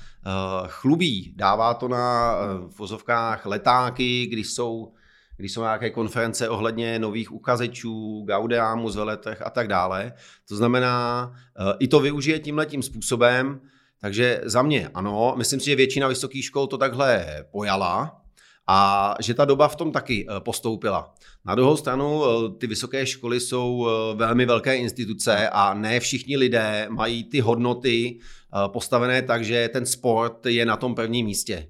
chlubí. 0.67 1.33
Dává 1.35 1.73
to 1.73 1.87
na 1.87 2.35
vozovkách 2.77 3.45
letáky, 3.45 4.25
když 4.25 4.53
jsou 4.53 4.93
když 5.37 5.53
jsou 5.53 5.61
nějaké 5.61 5.89
konference 5.89 6.49
ohledně 6.49 6.99
nových 6.99 7.33
uchazečů, 7.33 8.23
Gaudeamu, 8.27 8.89
Zeletech 8.89 9.41
a 9.41 9.49
tak 9.49 9.67
dále. 9.67 10.13
To 10.49 10.55
znamená, 10.55 11.31
eh, 11.59 11.73
i 11.79 11.87
to 11.87 11.99
využije 11.99 12.39
tímhletím 12.39 12.83
způsobem, 12.83 13.59
takže 14.01 14.41
za 14.43 14.61
mě 14.61 14.89
ano, 14.93 15.33
myslím 15.37 15.59
si, 15.59 15.65
že 15.65 15.75
většina 15.75 16.07
vysokých 16.07 16.45
škol 16.45 16.67
to 16.67 16.77
takhle 16.77 17.25
pojala 17.51 18.21
a 18.67 19.15
že 19.21 19.33
ta 19.33 19.45
doba 19.45 19.67
v 19.67 19.75
tom 19.75 19.91
taky 19.91 20.27
eh, 20.29 20.39
postoupila. 20.39 21.13
Na 21.45 21.55
druhou 21.55 21.77
stranu 21.77 22.23
eh, 22.25 22.49
ty 22.57 22.67
vysoké 22.67 23.05
školy 23.05 23.39
jsou 23.39 23.87
velmi 24.15 24.45
velké 24.45 24.75
instituce 24.75 25.49
a 25.49 25.73
ne 25.73 25.99
všichni 25.99 26.37
lidé 26.37 26.87
mají 26.89 27.23
ty 27.23 27.39
hodnoty 27.39 28.19
postavené 28.67 29.21
tak, 29.21 29.43
že 29.43 29.69
ten 29.69 29.85
sport 29.85 30.45
je 30.45 30.65
na 30.65 30.77
tom 30.77 30.95
prvním 30.95 31.25
místě. 31.25 31.69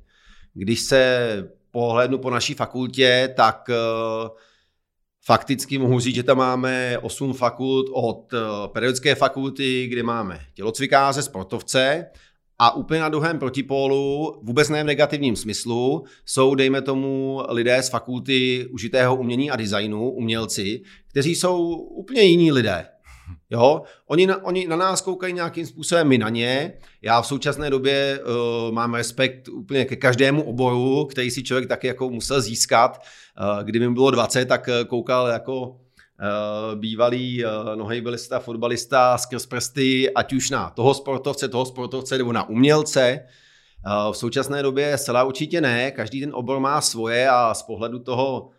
Když 0.53 0.81
se 0.81 1.56
pohlednu 1.77 2.17
po 2.17 2.29
naší 2.29 2.53
fakultě, 2.53 3.33
tak 3.35 3.69
eh, 3.69 4.29
fakticky 5.25 5.77
mohu 5.77 5.99
říct, 5.99 6.15
že 6.15 6.23
tam 6.23 6.37
máme 6.37 6.97
8 7.01 7.33
fakult 7.33 7.87
od 7.93 8.33
eh, 8.33 8.37
periodické 8.67 9.15
fakulty, 9.15 9.87
kde 9.87 10.03
máme 10.03 10.39
tělocvikáře, 10.53 11.21
sportovce 11.21 12.05
a 12.59 12.75
úplně 12.75 12.99
na 12.99 13.09
druhém 13.09 13.39
protipólu, 13.39 14.33
vůbec 14.43 14.69
ne 14.69 14.83
v 14.83 14.85
negativním 14.85 15.35
smyslu, 15.35 16.03
jsou, 16.25 16.55
dejme 16.55 16.81
tomu, 16.81 17.41
lidé 17.49 17.83
z 17.83 17.89
fakulty 17.89 18.67
užitého 18.71 19.15
umění 19.15 19.51
a 19.51 19.55
designu, 19.55 20.09
umělci, 20.09 20.81
kteří 21.09 21.35
jsou 21.35 21.75
úplně 21.75 22.21
jiní 22.21 22.51
lidé. 22.51 22.85
Jo? 23.49 23.81
Oni, 24.07 24.27
na, 24.27 24.43
oni 24.45 24.67
na 24.67 24.75
nás 24.75 25.01
koukají 25.01 25.33
nějakým 25.33 25.65
způsobem, 25.65 26.07
my 26.07 26.17
na 26.17 26.29
ně. 26.29 26.73
Já 27.01 27.21
v 27.21 27.27
současné 27.27 27.69
době 27.69 28.19
uh, 28.19 28.73
mám 28.73 28.93
respekt 28.93 29.47
úplně 29.47 29.85
ke 29.85 29.95
každému 29.95 30.43
oboru, 30.43 31.05
který 31.05 31.31
si 31.31 31.43
člověk 31.43 31.67
taky 31.67 31.87
jako 31.87 32.09
musel 32.09 32.41
získat. 32.41 33.01
Uh, 33.39 33.63
kdyby 33.63 33.87
mi 33.87 33.93
bylo 33.93 34.11
20, 34.11 34.45
tak 34.45 34.67
uh, 34.67 34.87
koukal 34.87 35.27
jako 35.27 35.61
uh, 35.61 35.75
bývalý 36.75 37.45
uh, 37.45 37.75
nohejbilista, 37.75 38.39
fotbalista 38.39 39.17
skrz 39.17 39.45
prsty, 39.45 40.13
ať 40.13 40.33
už 40.33 40.49
na 40.49 40.69
toho 40.69 40.93
sportovce, 40.93 41.47
toho 41.47 41.65
sportovce 41.65 42.17
nebo 42.17 42.33
na 42.33 42.49
umělce. 42.49 43.19
Uh, 43.85 44.13
v 44.13 44.17
současné 44.17 44.63
době 44.63 44.97
zcela 44.97 45.23
určitě 45.23 45.61
ne, 45.61 45.91
každý 45.91 46.21
ten 46.21 46.31
obor 46.33 46.59
má 46.59 46.81
svoje 46.81 47.29
a 47.29 47.53
z 47.53 47.63
pohledu 47.63 47.99
toho 47.99 48.49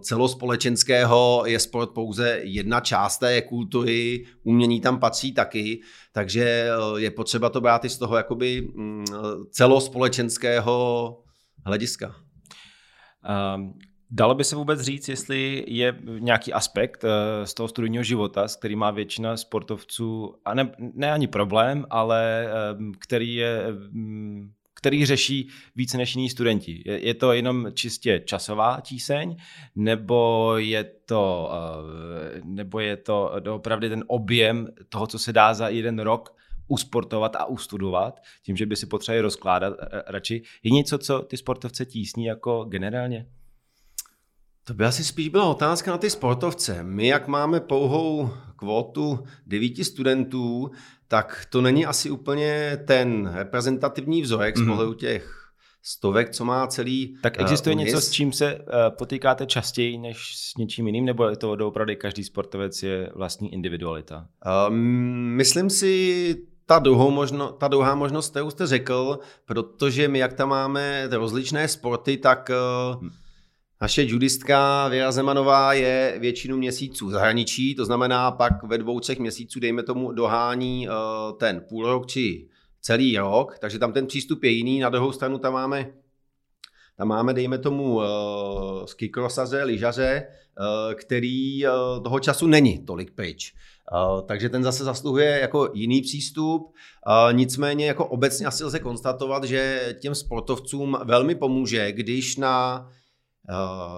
celospolečenského 0.00 1.42
je 1.46 1.58
sport 1.58 1.90
pouze 1.90 2.40
jedna 2.42 2.80
část 2.80 3.18
té 3.18 3.42
kultury, 3.42 4.26
umění 4.42 4.80
tam 4.80 5.00
patří 5.00 5.32
taky, 5.32 5.80
takže 6.12 6.68
je 6.96 7.10
potřeba 7.10 7.48
to 7.48 7.60
brát 7.60 7.84
i 7.84 7.88
z 7.88 7.98
toho 7.98 8.16
jakoby 8.16 8.68
mm, 8.74 9.04
celospolečenského 9.50 11.18
hlediska. 11.64 12.14
Um, 13.56 13.74
Dalo 14.14 14.34
by 14.34 14.44
se 14.44 14.56
vůbec 14.56 14.80
říct, 14.80 15.08
jestli 15.08 15.64
je 15.68 15.98
nějaký 16.18 16.52
aspekt 16.52 17.04
eh, 17.04 17.46
z 17.46 17.54
toho 17.54 17.68
studijního 17.68 18.04
života, 18.04 18.48
s 18.48 18.56
který 18.56 18.76
má 18.76 18.90
většina 18.90 19.36
sportovců, 19.36 20.34
a 20.44 20.54
ne, 20.54 20.72
ne 20.78 21.12
ani 21.12 21.26
problém, 21.26 21.86
ale 21.90 22.46
ehm, 22.46 22.92
který 22.98 23.34
je 23.34 23.66
mm, 23.90 24.50
který 24.82 25.06
řeší 25.06 25.48
více 25.76 25.96
než 25.96 26.16
jiní 26.16 26.30
studenti. 26.30 26.82
Je, 26.86 27.06
je 27.06 27.14
to 27.14 27.32
jenom 27.32 27.68
čistě 27.74 28.20
časová 28.20 28.80
tíseň, 28.80 29.36
nebo 29.76 30.52
je 30.56 30.84
to, 30.84 31.50
eh, 31.52 32.40
nebo 32.44 32.80
je 32.80 32.96
to 32.96 33.32
opravdu 33.54 33.88
ten 33.88 34.04
objem 34.06 34.68
toho, 34.88 35.06
co 35.06 35.18
se 35.18 35.32
dá 35.32 35.54
za 35.54 35.68
jeden 35.68 35.98
rok 35.98 36.36
usportovat 36.68 37.36
a 37.36 37.44
ustudovat, 37.44 38.20
tím, 38.42 38.56
že 38.56 38.66
by 38.66 38.76
si 38.76 38.86
potřebovali 38.86 39.20
rozkládat 39.20 39.74
eh, 39.80 40.02
radši. 40.06 40.42
Je 40.62 40.70
něco, 40.70 40.98
co 40.98 41.22
ty 41.22 41.36
sportovce 41.36 41.86
tísní 41.86 42.24
jako 42.24 42.64
generálně? 42.64 43.26
To 44.64 44.74
by 44.74 44.84
asi 44.84 45.04
spíš 45.04 45.28
byla 45.28 45.44
otázka 45.44 45.90
na 45.90 45.98
ty 45.98 46.10
sportovce. 46.10 46.82
My, 46.82 47.06
jak 47.06 47.28
máme 47.28 47.60
pouhou 47.60 48.30
kvotu 48.56 49.24
devíti 49.46 49.84
studentů, 49.84 50.70
tak 51.08 51.46
to 51.50 51.60
není 51.60 51.86
asi 51.86 52.10
úplně 52.10 52.78
ten 52.86 53.30
reprezentativní 53.34 54.22
vzorek 54.22 54.54
mm-hmm. 54.54 54.58
z 54.58 54.62
mhm. 54.62 54.70
pohledu 54.70 54.94
těch 54.94 55.42
stovek, 55.82 56.30
co 56.30 56.44
má 56.44 56.66
celý 56.66 57.16
Tak 57.22 57.40
existuje 57.40 57.76
uh, 57.76 57.82
něco, 57.84 58.00
s 58.00 58.10
čím 58.10 58.32
se 58.32 58.54
uh, 58.54 58.62
potýkáte 58.98 59.46
častěji 59.46 59.98
než 59.98 60.36
s 60.36 60.56
něčím 60.56 60.86
jiným, 60.86 61.04
nebo 61.04 61.28
je 61.28 61.36
to 61.36 61.52
opravdu 61.52 61.94
každý 61.98 62.24
sportovec 62.24 62.82
je 62.82 63.10
vlastní 63.14 63.52
individualita? 63.52 64.26
Uh, 64.46 64.74
myslím 65.36 65.70
si, 65.70 66.36
ta, 66.66 66.78
druhou 66.78 67.10
možno, 67.10 67.52
ta 67.52 67.68
druhá 67.68 67.94
možnost, 67.94 68.30
kterou 68.30 68.50
jste 68.50 68.66
řekl, 68.66 69.18
protože 69.44 70.08
my, 70.08 70.18
jak 70.18 70.32
tam 70.32 70.48
máme 70.48 71.08
rozličné 71.10 71.68
sporty, 71.68 72.16
tak 72.16 72.50
uh, 73.00 73.08
naše 73.82 74.02
judistka 74.02 74.88
Věra 74.88 75.12
Zemanová 75.12 75.72
je 75.72 76.16
většinu 76.18 76.56
měsíců 76.56 77.06
v 77.06 77.10
zahraničí, 77.10 77.74
to 77.74 77.84
znamená 77.84 78.30
pak 78.30 78.62
ve 78.62 78.78
dvou, 78.78 79.00
třech 79.00 79.18
měsíců, 79.18 79.60
dejme 79.60 79.82
tomu, 79.82 80.12
dohání 80.12 80.88
uh, 80.88 80.94
ten 81.38 81.64
půl 81.68 81.86
rok 81.86 82.06
či 82.06 82.48
celý 82.80 83.18
rok, 83.18 83.58
takže 83.58 83.78
tam 83.78 83.92
ten 83.92 84.06
přístup 84.06 84.44
je 84.44 84.50
jiný. 84.50 84.80
Na 84.80 84.88
druhou 84.88 85.12
stranu 85.12 85.38
tam 85.38 85.52
máme, 85.52 85.92
tam 86.96 87.08
máme 87.08 87.34
dejme 87.34 87.58
tomu, 87.58 87.96
uh, 87.96 88.04
skikrosaře, 88.84 89.64
lyžaře, 89.64 90.26
uh, 90.26 90.94
který 90.94 91.62
toho 92.04 92.20
času 92.20 92.46
není 92.46 92.84
tolik 92.84 93.10
pryč. 93.10 93.54
Takže 94.26 94.48
ten 94.48 94.62
zase 94.62 94.84
zasluhuje 94.84 95.38
jako 95.40 95.70
jiný 95.74 96.02
přístup. 96.02 96.74
Nicméně 97.32 97.86
jako 97.86 98.06
obecně 98.06 98.46
asi 98.46 98.64
lze 98.64 98.78
konstatovat, 98.78 99.44
že 99.44 99.94
těm 100.00 100.14
sportovcům 100.14 100.98
velmi 101.04 101.34
pomůže, 101.34 101.92
když 101.92 102.36
na 102.36 102.86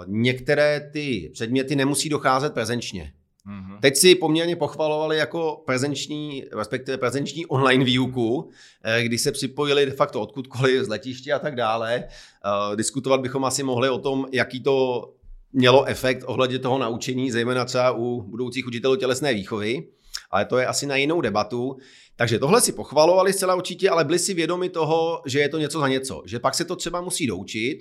některé 0.06 0.90
ty 0.92 1.30
předměty 1.32 1.76
nemusí 1.76 2.08
docházet 2.08 2.54
prezenčně. 2.54 3.12
Mm-hmm. 3.46 3.78
Teď 3.80 3.96
si 3.96 4.14
poměrně 4.14 4.56
pochvalovali 4.56 5.16
jako 5.16 5.62
prezenční, 5.66 6.44
respektive 6.52 6.98
prezenční 6.98 7.46
online 7.46 7.84
výuku, 7.84 8.50
eh, 8.84 9.02
kdy 9.02 9.18
se 9.18 9.32
připojili 9.32 9.86
de 9.86 9.92
facto 9.92 10.20
odkudkoliv 10.20 10.84
z 10.84 10.88
letiště 10.88 11.32
a 11.32 11.38
tak 11.38 11.56
dále. 11.56 12.04
Uh, 12.04 12.76
diskutovat 12.76 13.20
bychom 13.20 13.44
asi 13.44 13.62
mohli 13.62 13.88
o 13.88 13.98
tom, 13.98 14.26
jaký 14.32 14.62
to 14.62 15.04
mělo 15.52 15.84
efekt 15.84 16.24
ohledně 16.26 16.58
toho 16.58 16.78
naučení, 16.78 17.30
zejména 17.30 17.64
třeba 17.64 17.92
u 17.92 18.22
budoucích 18.22 18.66
učitelů 18.66 18.96
tělesné 18.96 19.34
výchovy, 19.34 19.88
ale 20.30 20.44
to 20.44 20.58
je 20.58 20.66
asi 20.66 20.86
na 20.86 20.96
jinou 20.96 21.20
debatu. 21.20 21.76
Takže 22.16 22.38
tohle 22.38 22.60
si 22.60 22.72
pochvalovali 22.72 23.32
zcela 23.32 23.54
určitě, 23.54 23.90
ale 23.90 24.04
byli 24.04 24.18
si 24.18 24.34
vědomi 24.34 24.68
toho, 24.68 25.22
že 25.26 25.40
je 25.40 25.48
to 25.48 25.58
něco 25.58 25.80
za 25.80 25.88
něco, 25.88 26.22
že 26.26 26.38
pak 26.38 26.54
se 26.54 26.64
to 26.64 26.76
třeba 26.76 27.00
musí 27.00 27.26
doučit 27.26 27.78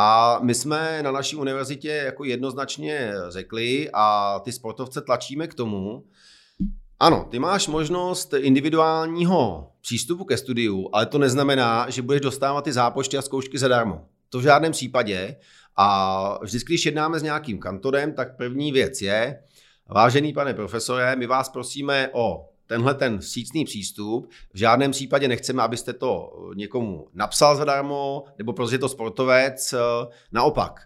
a 0.00 0.38
my 0.42 0.54
jsme 0.54 1.02
na 1.02 1.10
naší 1.10 1.36
univerzitě 1.36 1.88
jako 1.88 2.24
jednoznačně 2.24 3.12
řekli 3.28 3.90
a 3.94 4.38
ty 4.44 4.52
sportovce 4.52 5.00
tlačíme 5.00 5.46
k 5.46 5.54
tomu, 5.54 6.04
ano, 7.00 7.26
ty 7.30 7.38
máš 7.38 7.68
možnost 7.68 8.34
individuálního 8.34 9.70
přístupu 9.80 10.24
ke 10.24 10.36
studiu, 10.36 10.90
ale 10.92 11.06
to 11.06 11.18
neznamená, 11.18 11.90
že 11.90 12.02
budeš 12.02 12.20
dostávat 12.20 12.62
ty 12.62 12.72
zápočty 12.72 13.18
a 13.18 13.22
zkoušky 13.22 13.58
zadarmo. 13.58 14.04
To 14.30 14.38
v 14.38 14.42
žádném 14.42 14.72
případě. 14.72 15.36
A 15.76 16.38
vždycky, 16.42 16.72
když 16.72 16.86
jednáme 16.86 17.18
s 17.18 17.22
nějakým 17.22 17.58
kantorem, 17.58 18.12
tak 18.12 18.36
první 18.36 18.72
věc 18.72 19.02
je, 19.02 19.42
vážený 19.88 20.32
pane 20.32 20.54
profesore, 20.54 21.16
my 21.16 21.26
vás 21.26 21.48
prosíme 21.48 22.08
o 22.12 22.48
tenhle 22.68 22.94
ten 22.94 23.18
vstřícný 23.18 23.64
přístup. 23.64 24.30
V 24.54 24.58
žádném 24.58 24.90
případě 24.90 25.28
nechceme, 25.28 25.62
abyste 25.62 25.92
to 25.92 26.32
někomu 26.54 27.08
napsal 27.14 27.56
zadarmo, 27.56 28.24
nebo 28.38 28.52
prostě 28.52 28.78
to 28.78 28.88
sportovec. 28.88 29.74
Naopak, 30.32 30.80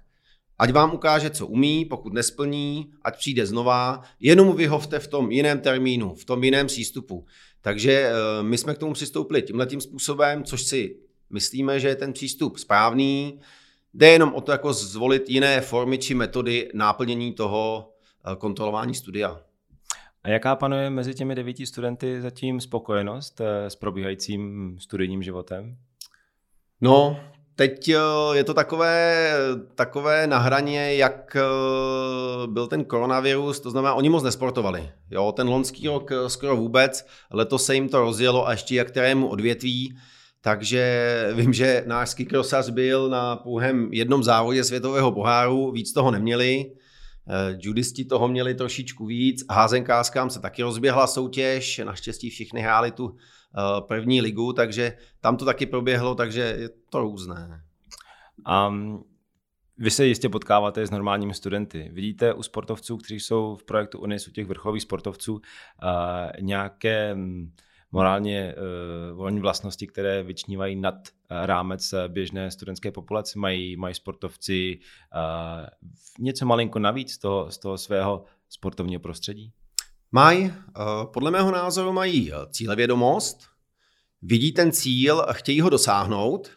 ať 0.59 0.73
vám 0.73 0.95
ukáže, 0.95 1.31
co 1.31 1.47
umí, 1.47 1.85
pokud 1.85 2.13
nesplní, 2.13 2.93
ať 3.03 3.19
přijde 3.19 3.47
znova, 3.47 4.03
jenom 4.21 4.57
vyhovte 4.57 4.99
v 4.99 5.09
tom 5.09 5.31
jiném 5.31 5.61
termínu, 5.61 6.15
v 6.15 6.25
tom 6.25 6.45
jiném 6.45 6.67
přístupu. 6.67 7.27
Takže 7.61 7.93
eh, 7.93 8.43
my 8.43 8.59
jsme 8.59 8.75
k 8.75 8.79
tomu 8.79 8.93
přistoupili 8.93 9.43
tímhle 9.43 9.67
tím 9.67 9.81
způsobem, 9.81 10.45
což 10.45 10.63
si 10.63 10.97
myslíme, 11.31 11.81
že 11.81 11.89
je 11.89 11.97
ten 11.97 12.13
přístup 12.13 12.59
správný. 12.59 13.41
Jde 13.95 14.09
jenom 14.09 14.35
o 14.35 14.41
to, 14.41 14.53
jako 14.53 14.73
zvolit 14.73 15.31
jiné 15.31 15.61
formy 15.61 15.99
či 15.99 16.15
metody 16.15 16.71
náplnění 16.75 17.33
toho 17.33 17.93
eh, 18.33 18.37
kontrolování 18.37 18.95
studia. 18.95 19.41
A 20.25 20.29
jaká 20.29 20.57
panuje 20.57 20.91
mezi 20.91 21.15
těmi 21.15 21.35
devíti 21.35 21.67
studenty 21.67 22.21
zatím 22.21 22.61
spokojenost 22.61 23.41
eh, 23.41 23.71
s 23.71 23.77
probíhajícím 23.77 24.77
studijním 24.81 25.23
životem? 25.23 25.77
No, 26.81 27.21
teď 27.57 27.89
eh, 27.89 27.99
je 28.33 28.45
to 28.45 28.55
takové, 28.55 29.33
takové 29.75 30.27
na 30.27 30.39
hraně, 30.39 30.95
jak 30.95 31.37
eh, 31.37 31.43
byl 32.47 32.67
ten 32.67 32.85
koronavirus, 32.85 33.61
to 33.61 33.71
znamená, 33.71 33.95
oni 33.95 34.09
moc 34.09 34.23
nesportovali. 34.23 34.91
Jo, 35.11 35.33
ten 35.33 35.49
lonský 35.49 35.89
rok 35.89 36.11
skoro 36.27 36.57
vůbec, 36.57 37.07
letos 37.31 37.65
se 37.65 37.75
jim 37.75 37.89
to 37.89 38.01
rozjelo 38.01 38.49
a 38.49 38.51
ještě 38.51 38.75
jak 38.75 38.89
kterému 38.89 39.29
odvětví, 39.29 39.99
takže 40.41 41.29
vím, 41.35 41.53
že 41.53 41.85
náš 41.87 42.11
skikrosař 42.11 42.69
byl 42.69 43.09
na 43.09 43.37
pouhém 43.37 43.89
jednom 43.93 44.23
závodě 44.23 44.65
světového 44.65 45.13
poháru, 45.13 45.71
víc 45.71 45.93
toho 45.93 46.11
neměli. 46.11 46.73
Eh, 47.29 47.57
judisti 47.61 48.05
toho 48.05 48.29
měli 48.29 48.55
trošičku 48.55 49.07
víc, 49.07 49.45
házenkářkám 49.51 50.31
se 50.31 50.41
taky 50.41 50.63
rozběhla 50.63 51.07
soutěž, 51.07 51.81
naštěstí 51.85 52.31
všichni 52.31 52.61
hráli 52.61 52.91
tu 52.91 53.17
eh, 53.17 53.81
první 53.81 54.21
ligu, 54.21 54.53
takže 54.53 54.97
tam 55.21 55.37
to 55.37 55.45
taky 55.45 55.67
proběhlo, 55.67 56.15
takže 56.15 56.41
je 56.41 56.69
to 56.91 57.01
různé. 57.01 57.63
Um, 58.69 59.05
vy 59.79 59.91
se 59.91 60.07
jistě 60.07 60.29
potkáváte 60.29 60.87
s 60.87 60.91
normálními 60.91 61.35
studenty. 61.35 61.91
Vidíte 61.93 62.35
u 62.35 62.43
sportovců, 62.43 62.97
kteří 62.97 63.21
jsou 63.21 63.57
v 63.57 63.65
projektu 63.65 63.99
UNIS, 63.99 64.29
u 64.29 64.31
těch 64.31 64.47
vrcholových 64.47 64.83
sportovců, 64.83 65.33
uh, 65.33 65.41
nějaké 66.41 67.15
um, 67.15 67.53
morálně 67.93 68.55
uh, 68.55 69.17
volní 69.17 69.41
vlastnosti, 69.41 69.87
které 69.87 70.23
vyčnívají 70.23 70.77
nad 70.77 70.95
uh, 70.95 71.47
rámec 71.47 71.93
uh, 71.93 71.99
běžné 72.09 72.51
studentské 72.51 72.93
populace. 72.93 73.39
Mají, 73.39 73.77
mají 73.77 73.95
sportovci 73.95 74.79
něco 76.19 76.47
malinko 76.47 76.79
navíc 76.79 77.13
z 77.13 77.19
toho, 77.19 77.51
z 77.51 77.59
toho 77.59 77.79
svého 77.79 78.25
sportovního 78.49 79.01
prostředí? 79.01 79.53
Mají, 80.13 80.53
podle 81.05 81.31
mého 81.31 81.53
názoru 81.53 81.93
mají 81.93 82.33
cílevědomost, 82.51 83.47
vidí 84.23 84.53
ten 84.53 84.73
cíl 84.73 85.21
a 85.21 85.33
chtějí 85.33 85.61
ho 85.61 85.71
dosáhnout. 85.71 86.51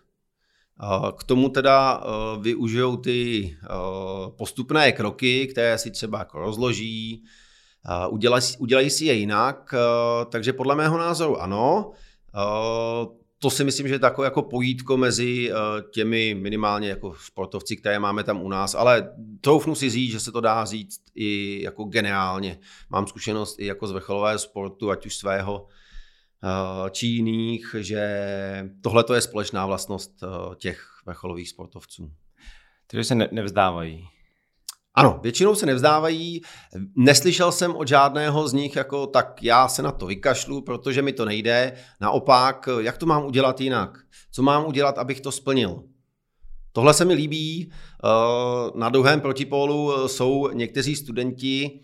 K 1.17 1.23
tomu 1.23 1.49
teda 1.49 2.03
využijou 2.41 2.97
ty 2.97 3.57
postupné 4.37 4.91
kroky, 4.91 5.47
které 5.47 5.77
si 5.77 5.91
třeba 5.91 6.19
jako 6.19 6.39
rozloží, 6.39 7.23
udělají, 8.09 8.43
udělají 8.59 8.89
si 8.89 9.05
je 9.05 9.13
jinak, 9.13 9.73
eh, 9.73 10.25
takže 10.25 10.53
podle 10.53 10.75
mého 10.75 10.97
názoru 10.97 11.41
ano. 11.41 11.91
Eh, 12.35 13.07
to 13.39 13.49
si 13.49 13.63
myslím, 13.63 13.87
že 13.87 13.93
je 13.93 13.99
takové 13.99 14.27
jako 14.27 14.41
pojítko 14.41 14.97
mezi 14.97 15.51
eh, 15.51 15.55
těmi 15.93 16.35
minimálně 16.35 16.89
jako 16.89 17.13
sportovci, 17.13 17.75
které 17.75 17.99
máme 17.99 18.23
tam 18.23 18.41
u 18.41 18.49
nás, 18.49 18.75
ale 18.75 19.09
troufnu 19.41 19.75
si 19.75 19.89
říct, 19.89 20.11
že 20.11 20.19
se 20.19 20.31
to 20.31 20.41
dá 20.41 20.65
říct 20.65 21.01
i 21.15 21.61
jako 21.63 21.83
generálně. 21.83 22.59
Mám 22.89 23.07
zkušenost 23.07 23.59
i 23.59 23.65
jako 23.65 23.87
z 23.87 23.91
vrcholového 23.91 24.39
sportu, 24.39 24.91
ať 24.91 25.05
už 25.05 25.15
svého 25.15 25.67
či 26.91 27.07
jiných, 27.07 27.75
že 27.79 28.69
tohle 28.81 29.03
je 29.13 29.21
společná 29.21 29.65
vlastnost 29.65 30.23
těch 30.55 30.87
vrcholových 31.05 31.49
sportovců. 31.49 32.11
Takže 32.87 33.03
se 33.03 33.15
nevzdávají. 33.15 34.07
Ano, 34.97 35.19
většinou 35.23 35.55
se 35.55 35.65
nevzdávají. 35.65 36.41
Neslyšel 36.95 37.51
jsem 37.51 37.75
od 37.75 37.87
žádného 37.87 38.47
z 38.47 38.53
nich 38.53 38.75
jako 38.75 39.07
tak 39.07 39.43
já 39.43 39.67
se 39.67 39.81
na 39.81 39.91
to 39.91 40.05
vykašlu, 40.05 40.61
protože 40.61 41.01
mi 41.01 41.13
to 41.13 41.25
nejde. 41.25 41.73
Naopak, 42.01 42.69
jak 42.79 42.97
to 42.97 43.05
mám 43.05 43.25
udělat 43.25 43.61
jinak? 43.61 43.97
Co 44.31 44.41
mám 44.41 44.65
udělat, 44.65 44.97
abych 44.97 45.21
to 45.21 45.31
splnil? 45.31 45.83
Tohle 46.71 46.93
se 46.93 47.05
mi 47.05 47.13
líbí. 47.13 47.71
Na 48.75 48.89
druhém 48.89 49.21
protipólu 49.21 50.07
jsou 50.07 50.49
někteří 50.53 50.95
studenti, 50.95 51.79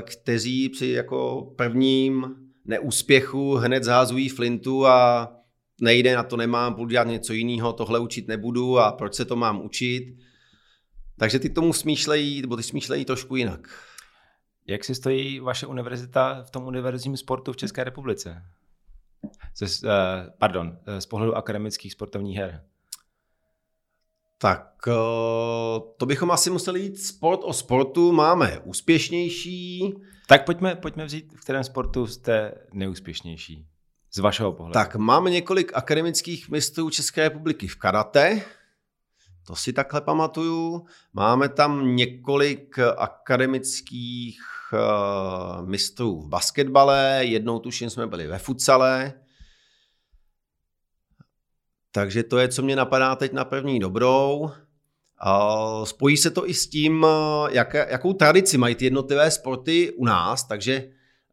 kteří 0.00 0.68
při 0.68 0.88
jako 0.88 1.52
prvním 1.56 2.26
neúspěchu 2.64 3.54
hned 3.54 3.84
zházují 3.84 4.28
flintu 4.28 4.86
a 4.86 5.28
nejde, 5.80 6.16
na 6.16 6.22
to 6.22 6.36
nemám, 6.36 6.74
budu 6.74 6.90
dělat 6.90 7.06
něco 7.06 7.32
jiného, 7.32 7.72
tohle 7.72 7.98
učit 7.98 8.28
nebudu 8.28 8.78
a 8.78 8.92
proč 8.92 9.14
se 9.14 9.24
to 9.24 9.36
mám 9.36 9.64
učit. 9.64 10.04
Takže 11.18 11.38
ty 11.38 11.50
tomu 11.50 11.72
smýšlejí, 11.72 12.42
nebo 12.42 12.56
ty 12.56 12.62
smýšlejí 12.62 13.04
trošku 13.04 13.36
jinak. 13.36 13.68
Jak 14.66 14.84
si 14.84 14.94
stojí 14.94 15.40
vaše 15.40 15.66
univerzita 15.66 16.42
v 16.42 16.50
tom 16.50 16.64
univerzitním 16.64 17.16
sportu 17.16 17.52
v 17.52 17.56
České 17.56 17.84
republice? 17.84 18.42
Ze, 19.56 19.66
uh, 19.66 19.92
pardon, 20.38 20.78
eh, 20.86 21.00
z 21.00 21.06
pohledu 21.06 21.36
akademických 21.36 21.92
sportovních 21.92 22.36
her. 22.36 22.64
Tak 24.38 24.74
uh, 24.86 24.94
to 25.96 26.06
bychom 26.06 26.30
asi 26.30 26.50
museli 26.50 26.80
jít 26.80 27.02
sport 27.02 27.40
o 27.44 27.52
sportu. 27.52 28.12
Máme 28.12 28.58
úspěšnější. 28.58 29.94
Tak 30.26 30.44
pojďme, 30.44 30.74
pojďme 30.74 31.04
vzít, 31.04 31.34
v 31.36 31.40
kterém 31.40 31.64
sportu 31.64 32.06
jste 32.06 32.54
neúspěšnější 32.72 33.66
z 34.12 34.18
vašeho 34.18 34.52
pohledu. 34.52 34.72
Tak 34.72 34.96
máme 34.96 35.30
několik 35.30 35.72
akademických 35.74 36.48
mistrů 36.48 36.90
České 36.90 37.22
republiky 37.22 37.68
v 37.68 37.76
karate. 37.76 38.42
To 39.46 39.56
si 39.56 39.72
takhle 39.72 40.00
pamatuju. 40.00 40.86
Máme 41.12 41.48
tam 41.48 41.96
několik 41.96 42.78
akademických 42.96 44.40
uh, 44.72 45.68
mistrů 45.68 46.20
v 46.20 46.28
basketbale, 46.28 47.20
jednou 47.22 47.58
tuším 47.58 47.90
jsme 47.90 48.06
byli 48.06 48.26
ve 48.26 48.38
futsale. 48.38 49.12
Takže 51.90 52.22
to 52.22 52.38
je, 52.38 52.48
co 52.48 52.62
mě 52.62 52.76
napadá 52.76 53.16
teď 53.16 53.32
na 53.32 53.44
první 53.44 53.80
dobrou. 53.80 54.50
Spojí 55.84 56.16
se 56.16 56.30
to 56.30 56.48
i 56.48 56.54
s 56.54 56.68
tím, 56.68 57.06
jak, 57.50 57.74
jakou 57.74 58.12
tradici 58.12 58.58
mají 58.58 58.74
ty 58.74 58.84
jednotlivé 58.84 59.30
sporty 59.30 59.92
u 59.92 60.04
nás, 60.04 60.44
takže 60.44 60.84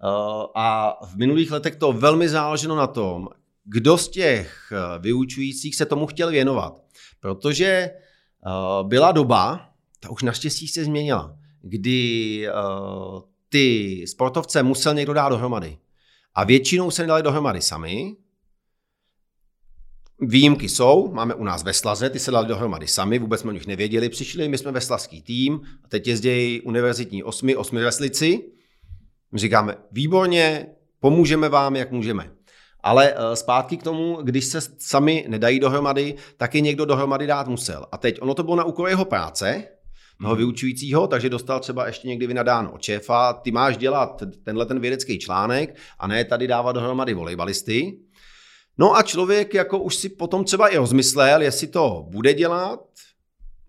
uh, 0.03 0.45
a 0.55 0.97
v 1.05 1.15
minulých 1.15 1.51
letech 1.51 1.75
to 1.75 1.93
velmi 1.93 2.29
záleželo 2.29 2.75
na 2.75 2.87
tom, 2.87 3.27
kdo 3.63 3.97
z 3.97 4.07
těch 4.07 4.73
vyučujících 4.99 5.75
se 5.75 5.85
tomu 5.85 6.07
chtěl 6.07 6.31
věnovat. 6.31 6.81
Protože 7.19 7.91
uh, 8.45 8.87
byla 8.87 9.11
doba, 9.11 9.69
ta 9.99 10.09
už 10.09 10.23
naštěstí 10.23 10.67
se 10.67 10.85
změnila, 10.85 11.37
kdy 11.61 12.45
uh, 12.47 13.21
ty 13.49 14.05
sportovce 14.07 14.63
musel 14.63 14.93
někdo 14.93 15.13
dát 15.13 15.29
dohromady. 15.29 15.77
A 16.35 16.43
většinou 16.43 16.91
se 16.91 17.01
nedali 17.01 17.23
dohromady 17.23 17.61
sami. 17.61 18.15
Výjimky 20.21 20.69
jsou, 20.69 21.11
máme 21.13 21.35
u 21.35 21.43
nás 21.43 21.63
Veslaze, 21.63 22.09
ty 22.09 22.19
se 22.19 22.31
dali 22.31 22.47
dohromady 22.47 22.87
sami, 22.87 23.19
vůbec 23.19 23.41
jsme 23.41 23.49
o 23.49 23.53
nich 23.53 23.67
nevěděli, 23.67 24.09
přišli, 24.09 24.47
my 24.47 24.57
jsme 24.57 24.71
veslaský 24.71 25.21
tým, 25.21 25.61
a 25.83 25.87
teď 25.87 26.07
jezdí 26.07 26.61
univerzitní 26.61 27.23
osmi, 27.23 27.55
osmi 27.55 27.81
veslici. 27.81 28.51
My 29.31 29.39
říkáme, 29.39 29.75
výborně, 29.91 30.67
pomůžeme 30.99 31.49
vám, 31.49 31.75
jak 31.75 31.91
můžeme. 31.91 32.31
Ale 32.83 33.13
eh, 33.13 33.35
zpátky 33.35 33.77
k 33.77 33.83
tomu, 33.83 34.15
když 34.21 34.45
se 34.45 34.59
sami 34.77 35.25
nedají 35.27 35.59
dohromady, 35.59 36.15
tak 36.37 36.55
je 36.55 36.61
někdo 36.61 36.85
dohromady 36.85 37.27
dát 37.27 37.47
musel. 37.47 37.85
A 37.91 37.97
teď 37.97 38.21
ono 38.21 38.33
to 38.33 38.43
bylo 38.43 38.55
na 38.55 38.63
úkor 38.63 38.89
jeho 38.89 39.05
práce, 39.05 39.63
toho 40.21 40.33
hmm. 40.33 40.37
vyučujícího, 40.37 41.07
takže 41.07 41.29
dostal 41.29 41.59
třeba 41.59 41.87
ještě 41.87 42.07
někdy 42.07 42.27
vynadáno 42.27 42.71
od 42.71 42.81
šéfa, 42.81 43.33
ty 43.33 43.51
máš 43.51 43.77
dělat 43.77 44.23
tenhle 44.43 44.65
ten 44.65 44.79
vědecký 44.79 45.19
článek 45.19 45.75
a 45.99 46.07
ne 46.07 46.25
tady 46.25 46.47
dávat 46.47 46.71
dohromady 46.71 47.13
volejbalisty. 47.13 47.99
No 48.77 48.95
a 48.95 49.03
člověk 49.03 49.53
jako 49.53 49.79
už 49.79 49.95
si 49.95 50.09
potom 50.09 50.43
třeba 50.43 50.67
i 50.67 50.77
rozmyslel, 50.77 51.41
jestli 51.41 51.67
to 51.67 52.05
bude 52.09 52.33
dělat, 52.33 52.79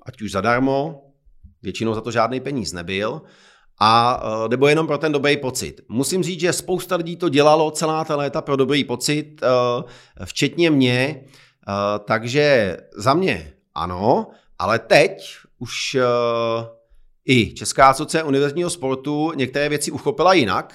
ať 0.07 0.23
už 0.23 0.33
zadarmo, 0.33 1.03
většinou 1.63 1.95
za 1.95 2.01
to 2.01 2.11
žádný 2.11 2.41
peníz 2.41 2.73
nebyl, 2.73 3.23
a 3.81 4.23
eh, 4.25 4.49
nebo 4.49 4.69
jenom 4.69 4.87
pro 4.87 4.99
ten 4.99 5.13
dobrý 5.13 5.37
pocit. 5.37 5.81
Musím 5.89 6.23
říct, 6.23 6.41
že 6.41 6.53
spousta 6.53 6.97
lidí 6.97 7.17
to 7.17 7.29
dělalo 7.29 7.71
celá 7.71 8.05
ta 8.05 8.17
léta 8.17 8.43
pro 8.43 8.57
dobrý 8.57 8.85
pocit, 8.85 9.41
eh, 9.43 10.25
včetně 10.25 10.71
mě, 10.71 11.25
eh, 11.25 11.99
takže 12.05 12.77
za 12.97 13.15
mě 13.15 13.53
ano, 13.75 14.27
ale 14.59 14.79
teď 14.79 15.37
už 15.59 15.97
i 17.25 17.55
Česká 17.55 17.87
asociace 17.87 18.25
univerzitního 18.25 18.71
sportu 18.71 19.33
některé 19.35 19.69
věci 19.69 19.91
uchopila 19.91 20.33
jinak 20.33 20.75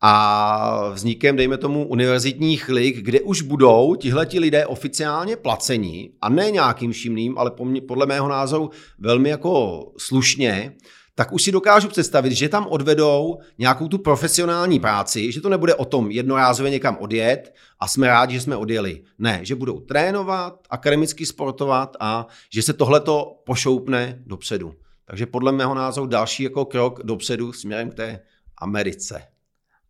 a 0.00 0.88
vznikem, 0.88 1.36
dejme 1.36 1.58
tomu, 1.58 1.86
univerzitních 1.86 2.68
lig, 2.68 2.96
kde 2.96 3.20
už 3.20 3.42
budou 3.42 3.94
tihleti 3.94 4.38
lidé 4.38 4.66
oficiálně 4.66 5.36
placení 5.36 6.10
a 6.20 6.28
ne 6.28 6.50
nějakým 6.50 6.92
šimným, 6.92 7.38
ale 7.38 7.50
podle 7.88 8.06
mého 8.06 8.28
názoru 8.28 8.70
velmi 8.98 9.28
jako 9.28 9.84
slušně, 9.98 10.76
tak 11.18 11.32
už 11.32 11.42
si 11.42 11.52
dokážu 11.52 11.88
představit, 11.88 12.32
že 12.32 12.48
tam 12.48 12.66
odvedou 12.66 13.38
nějakou 13.58 13.88
tu 13.88 13.98
profesionální 13.98 14.80
práci, 14.80 15.32
že 15.32 15.40
to 15.40 15.48
nebude 15.48 15.74
o 15.74 15.84
tom 15.84 16.10
jednorázově 16.10 16.70
někam 16.70 16.96
odjet 17.00 17.54
a 17.80 17.88
jsme 17.88 18.06
rádi, 18.06 18.34
že 18.34 18.40
jsme 18.40 18.56
odjeli. 18.56 19.02
Ne, 19.18 19.40
že 19.42 19.54
budou 19.54 19.80
trénovat, 19.80 20.60
akademicky 20.70 21.26
sportovat 21.26 21.96
a 22.00 22.26
že 22.52 22.62
se 22.62 22.72
tohleto 22.72 23.42
pošoupne 23.46 24.22
dopředu. 24.26 24.74
Takže 25.04 25.26
podle 25.26 25.52
mého 25.52 25.74
názoru 25.74 26.06
další 26.06 26.42
jako 26.42 26.64
krok 26.64 27.00
dopředu 27.04 27.52
směrem 27.52 27.90
k 27.90 27.94
té 27.94 28.20
Americe. 28.58 29.22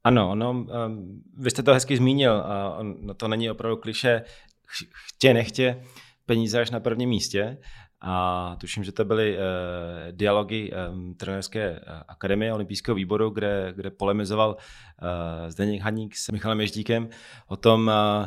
Ano, 0.04 0.34
no, 0.34 0.66
vy 1.36 1.50
jste 1.50 1.62
to 1.62 1.72
hezky 1.72 1.96
zmínil, 1.96 2.32
a 2.32 2.78
no, 2.82 3.14
to 3.14 3.28
není 3.28 3.50
opravdu 3.50 3.76
kliše, 3.76 4.22
chtě 5.06 5.34
nechtě, 5.34 5.82
peníze 6.26 6.60
až 6.60 6.70
na 6.70 6.80
prvním 6.80 7.08
místě. 7.08 7.58
A 8.00 8.56
tuším, 8.60 8.84
že 8.84 8.92
to 8.92 9.04
byly 9.04 9.36
uh, 9.36 9.42
dialogy 10.10 10.72
um, 10.72 11.14
trenérské 11.14 11.70
uh, 11.70 11.76
akademie 12.08 12.54
olympijského 12.54 12.94
výboru, 12.94 13.30
kde, 13.30 13.72
kde 13.76 13.90
polemizoval 13.90 14.56
uh, 14.56 15.50
Zdeněk 15.50 15.82
Haník 15.82 16.16
s 16.16 16.28
Michalem 16.28 16.60
Ježdíkem 16.60 17.08
o 17.48 17.56
tom, 17.56 17.86
uh, 18.20 18.26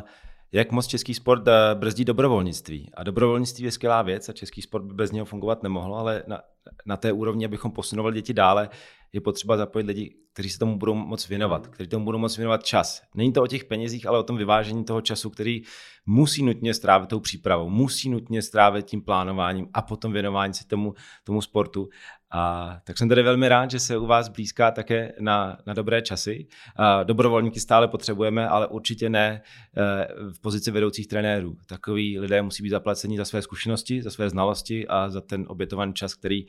jak 0.52 0.72
moc 0.72 0.86
český 0.86 1.14
sport 1.14 1.42
brzdí 1.74 2.04
dobrovolnictví. 2.04 2.90
A 2.94 3.02
dobrovolnictví 3.02 3.64
je 3.64 3.70
skvělá 3.70 4.02
věc 4.02 4.28
a 4.28 4.32
český 4.32 4.62
sport 4.62 4.84
by 4.84 4.94
bez 4.94 5.12
něho 5.12 5.26
fungovat 5.26 5.62
nemohlo, 5.62 5.96
ale 5.96 6.22
na, 6.26 6.42
na 6.86 6.96
té 6.96 7.12
úrovni, 7.12 7.44
abychom 7.44 7.72
posunovali 7.72 8.14
děti 8.14 8.34
dále, 8.34 8.68
je 9.12 9.20
potřeba 9.20 9.56
zapojit 9.56 9.86
lidi, 9.86 10.14
kteří 10.32 10.50
se 10.50 10.58
tomu 10.58 10.78
budou 10.78 10.94
moc 10.94 11.28
věnovat, 11.28 11.66
kteří 11.66 11.88
tomu 11.88 12.04
budou 12.04 12.18
moc 12.18 12.36
věnovat 12.36 12.64
čas. 12.64 13.02
Není 13.14 13.32
to 13.32 13.42
o 13.42 13.46
těch 13.46 13.64
penězích, 13.64 14.06
ale 14.06 14.18
o 14.18 14.22
tom 14.22 14.36
vyvážení 14.36 14.84
toho 14.84 15.00
času, 15.00 15.30
který 15.30 15.62
musí 16.06 16.42
nutně 16.42 16.74
strávit 16.74 17.08
tou 17.08 17.20
přípravou, 17.20 17.70
musí 17.70 18.10
nutně 18.10 18.42
strávit 18.42 18.86
tím 18.86 19.02
plánováním 19.02 19.68
a 19.74 19.82
potom 19.82 20.12
věnování 20.12 20.54
se 20.54 20.66
tomu, 20.66 20.94
tomu 21.24 21.42
sportu. 21.42 21.88
A 22.32 22.76
tak 22.84 22.98
jsem 22.98 23.08
tady 23.08 23.22
velmi 23.22 23.48
rád, 23.48 23.70
že 23.70 23.78
se 23.78 23.98
u 23.98 24.06
vás 24.06 24.28
blízká 24.28 24.70
také 24.70 25.12
na, 25.20 25.58
na 25.66 25.74
dobré 25.74 26.02
časy. 26.02 26.46
A 26.76 27.02
dobrovolníky 27.02 27.60
stále 27.60 27.88
potřebujeme, 27.88 28.48
ale 28.48 28.66
určitě 28.66 29.08
ne 29.10 29.42
eh, 29.76 30.08
v 30.32 30.40
pozici 30.40 30.70
vedoucích 30.70 31.06
trenérů. 31.06 31.56
Takový 31.66 32.18
lidé 32.18 32.42
musí 32.42 32.62
být 32.62 32.70
zaplaceni 32.70 33.16
za 33.16 33.24
své 33.24 33.42
zkušenosti, 33.42 34.02
za 34.02 34.10
své 34.10 34.30
znalosti 34.30 34.88
a 34.88 35.08
za 35.08 35.20
ten 35.20 35.44
obětovaný 35.48 35.94
čas, 35.94 36.14
který 36.14 36.46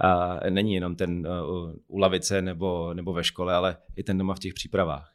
a 0.00 0.40
není 0.50 0.74
jenom 0.74 0.96
ten 0.96 1.26
uh, 1.26 1.72
u 1.88 1.98
lavice 1.98 2.42
nebo, 2.42 2.94
nebo 2.94 3.12
ve 3.12 3.24
škole, 3.24 3.54
ale 3.54 3.76
i 3.96 4.02
ten 4.02 4.18
doma 4.18 4.34
v 4.34 4.38
těch 4.38 4.54
přípravách. 4.54 5.12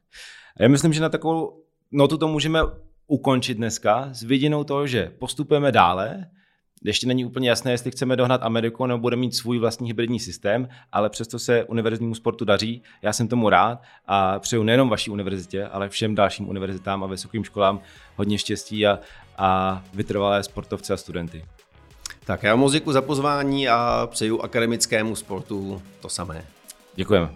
A 0.58 0.64
já 0.64 0.70
myslím, 0.70 0.94
že 0.94 1.02
na 1.02 1.10
takovou 1.10 1.64
notu 1.92 2.18
to 2.18 2.28
můžeme 2.28 2.60
ukončit 3.08 3.54
dneska 3.54 4.10
s 4.12 4.24
vidinou 4.24 4.64
toho, 4.64 4.88
že 4.88 5.12
postupujeme 5.20 5.72
dále, 5.72 6.26
ještě 6.84 7.08
není 7.08 7.26
úplně 7.26 7.50
jasné, 7.50 7.72
jestli 7.72 7.92
chceme 7.92 8.16
dohnat 8.16 8.44
Ameriku 8.44 8.86
nebo 8.86 9.00
bude 9.00 9.16
mít 9.16 9.36
svůj 9.36 9.60
vlastní 9.60 9.88
hybridní 9.88 10.20
systém, 10.20 10.70
ale 10.92 11.10
přesto 11.10 11.40
se 11.40 11.64
univerzitnímu 11.64 12.16
sportu 12.16 12.46
daří. 12.46 12.84
Já 13.02 13.14
jsem 13.14 13.28
tomu 13.28 13.50
rád 13.50 13.82
a 14.06 14.40
přeju 14.40 14.64
nejenom 14.64 14.90
vaší 14.90 15.12
univerzitě, 15.12 15.66
ale 15.66 15.90
všem 15.90 16.16
dalším 16.16 16.50
univerzitám 16.50 17.04
a 17.04 17.08
vysokým 17.08 17.44
školám 17.44 17.82
hodně 18.16 18.38
štěstí 18.38 18.88
a, 18.88 19.00
a 19.38 19.82
vytrvalé 19.94 20.44
sportovce 20.44 20.94
a 20.94 20.98
studenty. 20.98 21.46
Tak 22.30 22.44
já 22.44 22.56
moc 22.56 22.72
děkuji 22.74 22.92
za 22.92 23.02
pozvání 23.02 23.70
a 23.70 24.08
přeju 24.12 24.42
akademickému 24.42 25.16
sportu 25.16 25.82
to 26.02 26.10
samé. 26.10 26.46
Děkujeme. 26.96 27.30